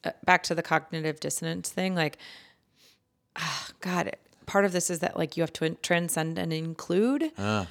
[0.05, 1.94] Uh, back to the cognitive dissonance thing.
[1.94, 2.18] Like,
[3.36, 7.30] ah, God, it- part of this is that like you have to transcend and include.
[7.38, 7.66] Ah.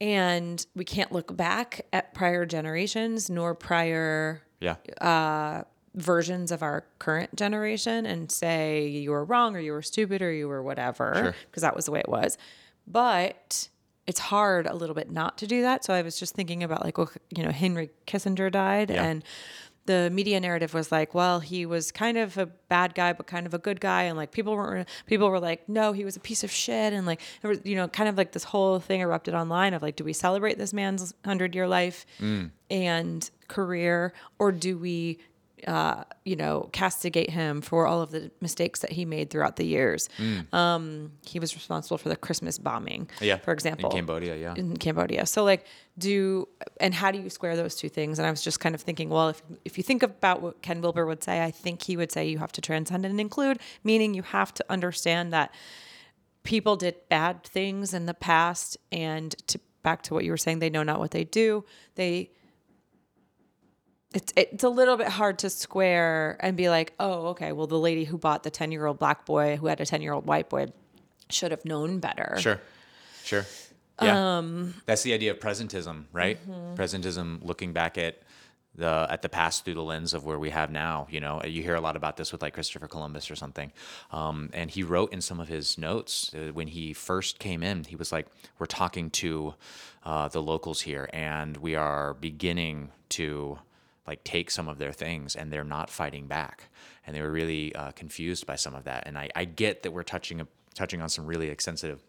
[0.00, 4.76] And we can't look back at prior generations nor prior Yeah.
[5.00, 5.62] Uh,
[5.94, 10.32] versions of our current generation and say you were wrong or you were stupid or
[10.32, 11.34] you were whatever Sure.
[11.50, 12.38] because that was the way it was
[12.86, 13.68] but
[14.06, 16.82] it's hard a little bit not to do that so i was just thinking about
[16.82, 19.04] like well, you know henry kissinger died Yeah.
[19.04, 19.22] and
[19.86, 23.46] the media narrative was like well he was kind of a bad guy but kind
[23.46, 24.04] of a good guy.
[24.04, 26.92] And like people were people were like no he was a piece of shit.
[26.92, 29.96] And like was you know kind of like this whole thing erupted online of like
[29.96, 32.50] do we celebrate this man's 100 year life mm.
[32.70, 35.18] and career or do we
[35.66, 39.64] uh, you know, castigate him for all of the mistakes that he made throughout the
[39.64, 40.08] years.
[40.52, 43.36] Um, he was responsible for the Christmas bombing, Yeah.
[43.38, 44.54] for example, In Cambodia, yeah.
[44.56, 45.26] in Cambodia.
[45.26, 45.66] So like,
[45.98, 46.48] do
[46.80, 48.18] and how do you square those two things?
[48.18, 50.80] And I was just kind of thinking, well, if if you think about what Ken
[50.80, 54.14] Wilber would say, I think he would say you have to transcend and include, meaning
[54.14, 55.52] you have to understand that
[56.44, 60.58] people did bad things in the past, and to back to what you were saying,
[60.60, 61.64] they know not what they do.
[61.96, 62.30] They
[64.14, 67.78] it's it's a little bit hard to square and be like, oh, okay, well, the
[67.78, 70.26] lady who bought the ten year old black boy who had a ten year old
[70.26, 70.66] white boy
[71.30, 72.36] should have known better.
[72.38, 72.60] Sure.
[73.24, 73.46] Sure.
[74.00, 74.38] Yeah.
[74.38, 76.38] Um, That's the idea of presentism, right?
[76.48, 76.74] Mm-hmm.
[76.74, 78.22] Presentism looking back at
[78.74, 81.06] the at the past through the lens of where we have now.
[81.10, 83.72] You know, you hear a lot about this with like Christopher Columbus or something.
[84.10, 87.84] Um, and he wrote in some of his notes uh, when he first came in,
[87.84, 88.26] he was like,
[88.58, 89.54] "We're talking to
[90.04, 93.58] uh, the locals here, and we are beginning to."
[94.06, 96.68] Like take some of their things and they're not fighting back.
[97.06, 99.06] And they were really uh, confused by some of that.
[99.06, 102.02] And I, I get that we're touching touching on some really sensitive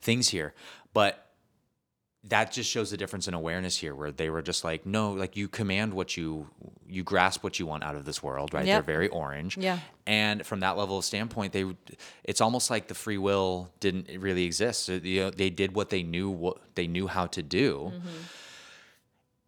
[0.00, 0.54] things here
[0.92, 1.26] but
[2.24, 5.36] that just shows the difference in awareness here where they were just like no like
[5.36, 6.46] you command what you
[6.86, 8.66] you grasp what you want out of this world right?
[8.66, 8.74] Yep.
[8.74, 9.56] they're very orange.
[9.56, 9.78] Yeah.
[10.06, 11.64] and from that level of standpoint they
[12.24, 14.84] it's almost like the free will didn't really exist.
[14.84, 17.92] So, you know, they did what they knew what they knew how to do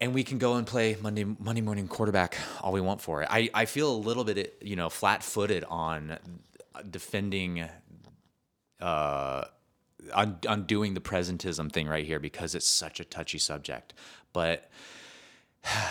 [0.03, 3.29] and we can go and play Monday Monday morning quarterback all we want for it.
[3.31, 6.19] I, I feel a little bit you know flat footed on
[6.91, 7.65] defending
[8.81, 9.45] uh
[10.13, 13.95] on, on doing the presentism thing right here because it's such a touchy subject.
[14.33, 14.69] But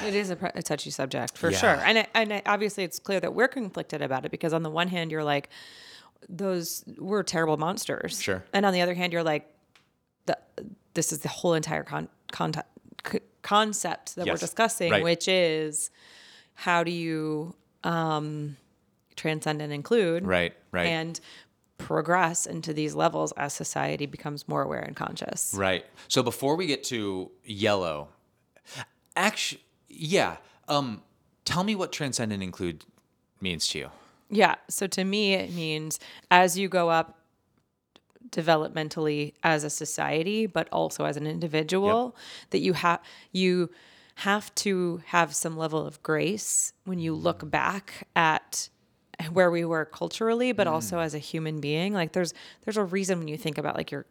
[0.04, 1.58] It is a, pre- a touchy subject for Yeah.
[1.58, 4.64] sure, and I, and I, obviously it's clear that we're conflicted about it because on
[4.64, 5.48] the one hand you're like,
[6.28, 8.44] those we're terrible monsters, Sure.
[8.52, 9.48] and on the other hand you're like,
[10.26, 10.38] the,
[10.94, 12.60] this is the whole entire con, con, c-
[13.42, 15.04] concept that we're discussing, Right.
[15.04, 15.90] which is
[16.54, 18.58] how do you um,
[19.16, 20.88] transcend and include, right, right.
[20.88, 21.20] and
[21.78, 25.54] progress into these levels as society becomes more aware and conscious.
[25.58, 25.86] Right.
[26.08, 28.10] So before we get to yellow,
[29.16, 30.38] actually, yeah.
[30.68, 31.02] Um,
[31.44, 32.86] tell me what transcend and include
[33.42, 33.90] means to you.
[34.30, 34.56] Yeah.
[34.70, 36.00] So to me, it means
[36.30, 37.18] as you go up
[38.32, 42.16] developmentally as a society, but also as an individual,
[42.52, 43.00] that you have
[43.32, 43.70] you
[44.16, 48.70] have to have some level of grace when you look back at
[49.32, 51.04] where we were culturally, but also Mm.
[51.06, 51.94] as a human being.
[51.94, 52.34] Like there's
[52.64, 54.06] there's a reason when you think about like your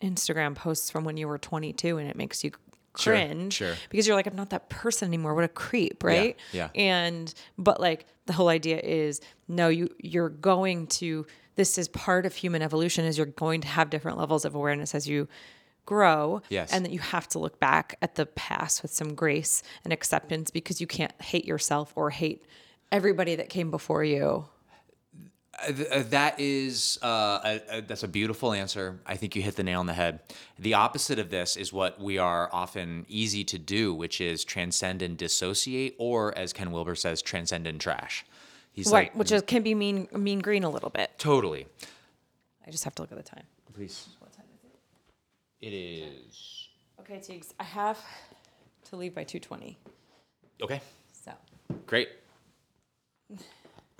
[0.00, 2.50] Instagram posts from when you were 22 and it makes you
[2.92, 3.74] cringe sure.
[3.90, 5.34] because you're like I'm not that person anymore.
[5.34, 6.36] What a creep, right?
[6.52, 6.68] yeah.
[6.74, 12.24] And but like the whole idea is no, you you're going to this is part
[12.26, 15.28] of human evolution is you're going to have different levels of awareness as you
[15.84, 16.72] grow Yes.
[16.72, 20.50] and that you have to look back at the past with some grace and acceptance
[20.50, 22.44] because you can't hate yourself or hate
[22.92, 24.46] everybody that came before you
[25.70, 29.00] that is uh, a, a, that's a beautiful answer.
[29.06, 30.20] I think you hit the nail on the head.
[30.58, 35.02] The opposite of this is what we are often easy to do, which is transcend
[35.02, 38.24] and dissociate, or as Ken Wilber says, transcend and trash.
[38.72, 41.66] He's right like, which is can be mean mean green a little bit totally.
[42.66, 43.44] i just have to look at the time
[43.74, 44.08] Please.
[44.18, 45.66] What time is it?
[45.66, 46.68] It is
[46.98, 48.02] okay Tiggs, i have
[48.84, 49.76] to leave by 220
[50.62, 50.80] okay.
[51.12, 51.32] so
[51.86, 52.08] Great.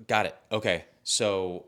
[0.06, 0.36] Got it.
[0.50, 0.84] Okay.
[1.04, 1.66] So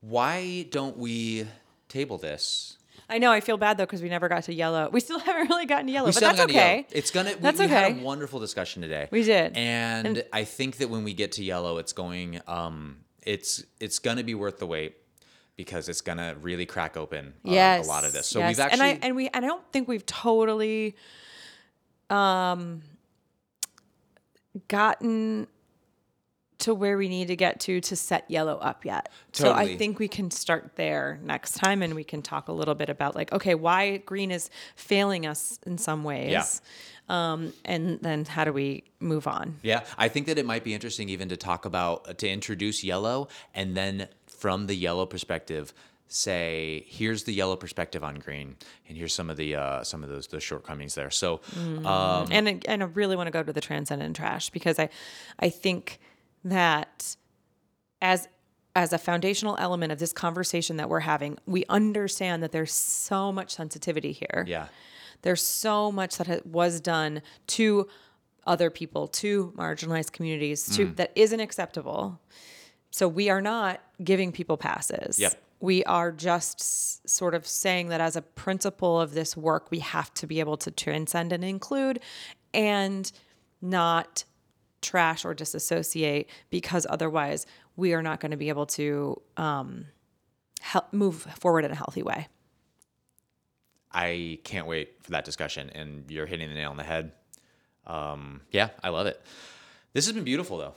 [0.00, 1.46] why don't we
[1.88, 2.76] table this?
[3.08, 3.30] I know.
[3.30, 4.88] I feel bad though because we never got to yellow.
[4.90, 6.74] We still haven't really gotten to yellow, We but that's haven't gotten to okay.
[6.76, 6.86] yellow.
[6.92, 7.30] It's gonna.
[7.30, 8.00] We, That's we had okay.
[8.00, 9.08] a wonderful discussion today.
[9.10, 9.56] We did.
[9.56, 12.40] and, I think that when we get to yellow, it's going.
[12.46, 14.96] Um, it's it's gonna be worth the wait
[15.56, 18.26] because it's gonna really crack open uh, yes, a lot of this.
[18.26, 18.48] So yes.
[18.48, 18.90] we've actually.
[18.90, 20.96] and I and we and I don't think we've totally
[22.10, 22.82] um
[24.68, 25.46] gotten
[26.62, 29.08] to where we need to get to to set yellow up yet.
[29.32, 32.74] So I think we can start there next time and we can talk a little
[32.74, 36.30] bit about like okay, why green is failing us in some ways.
[36.30, 36.44] Yeah.
[37.08, 39.58] Um and then how do we move on?
[39.62, 43.28] Yeah, I think that it might be interesting even to talk about to introduce yellow
[43.54, 45.72] and then from the yellow perspective
[46.08, 48.54] say here's the yellow perspective on green
[48.86, 51.10] and here's some of the uh, some of those the shortcomings there.
[51.10, 51.40] So
[51.84, 54.78] um, and I- and I really want to go to the transcend and trash because
[54.78, 54.90] I
[55.38, 55.98] I think
[56.44, 57.16] that
[58.00, 58.28] as
[58.74, 63.30] as a foundational element of this conversation that we're having, we understand that there's so
[63.30, 64.46] much sensitivity here.
[64.48, 64.68] yeah,
[65.20, 67.86] There's so much that was done to
[68.46, 70.96] other people, to marginalized communities, to Mm.
[70.96, 72.18] that isn't acceptable.
[72.90, 75.18] So we are not giving people passes.
[75.18, 75.34] Yep.
[75.60, 79.80] We are just s- sort of saying that as a principle of this work, we
[79.80, 82.00] have to be able to transcend and include
[82.54, 83.12] and
[83.60, 84.24] not
[84.82, 87.46] trash or disassociate because otherwise
[87.76, 89.86] we are not going to be able to um,
[90.60, 92.28] help move forward in a healthy way.
[93.90, 97.12] I can't wait for that discussion and you're hitting the nail on the head.
[97.86, 99.20] Um, yeah, I love it.
[99.92, 100.74] This has been beautiful though.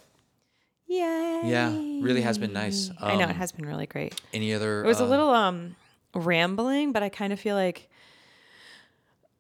[0.88, 1.41] Yay.
[1.45, 1.69] Yeah,
[2.03, 2.91] really has been nice.
[3.02, 4.19] I know it Um, has been really great.
[4.34, 4.84] Any other?
[4.84, 5.76] It was a uh, little um
[6.14, 7.90] rambling, but I kind of feel like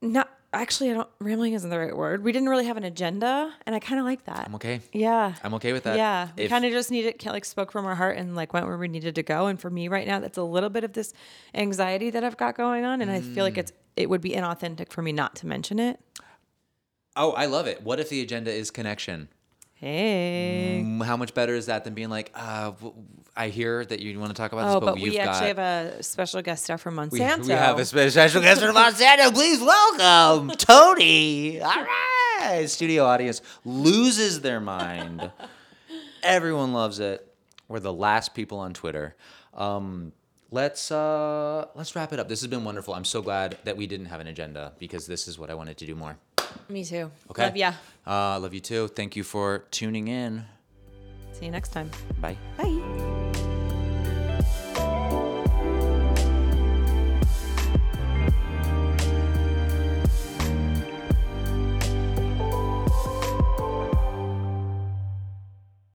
[0.01, 0.29] not
[0.61, 2.23] actually I don't rambling isn't the right word.
[2.23, 4.45] We didn't really have an agenda and I kind of like that.
[4.47, 4.81] I'm okay.
[4.93, 5.33] Yeah.
[5.43, 5.97] I'm okay with that.
[5.97, 8.77] Yeah, we kind of just needed, like, spoke from our heart and like went where
[8.77, 9.47] we needed to go.
[9.47, 11.13] And for me right now, that's a little bit of this
[11.53, 13.47] anxiety that I've got going on, and I feel Mm.
[13.49, 15.99] like it's it would be inauthentic for me not to mention it.
[17.15, 17.81] Oh, I love it.
[17.81, 19.29] What if the agenda is connection?
[19.85, 22.71] Hey, Mm, How much better is that than being like, uh,
[23.37, 25.57] I hear that you want to talk about oh, this, but, but, we actually got.
[25.57, 27.45] have a special guest star from we, Monsanto.
[27.45, 29.31] we have a special guest from Monsanto.
[29.31, 31.61] Please welcome Tony.
[31.61, 31.85] All
[32.39, 32.65] right.
[32.65, 35.29] Studio audience loses their mind.
[36.23, 37.31] Everyone loves it.
[37.67, 39.15] We're the last people on Twitter.
[39.53, 40.13] Um,
[40.49, 42.27] let's uh let's wrap it up.
[42.27, 42.95] This has been wonderful.
[42.95, 45.77] I'm so glad that we didn't have an agenda because this is what I wanted
[45.77, 46.17] to do more.
[46.69, 47.11] Me too.
[47.31, 47.43] Okay.
[47.43, 47.73] Love ya.
[48.05, 48.87] Uh, love you too.
[48.87, 50.45] Thank you for tuning in.
[51.33, 51.89] See you next time.
[52.21, 52.37] Bye.
[52.57, 53.11] Bye.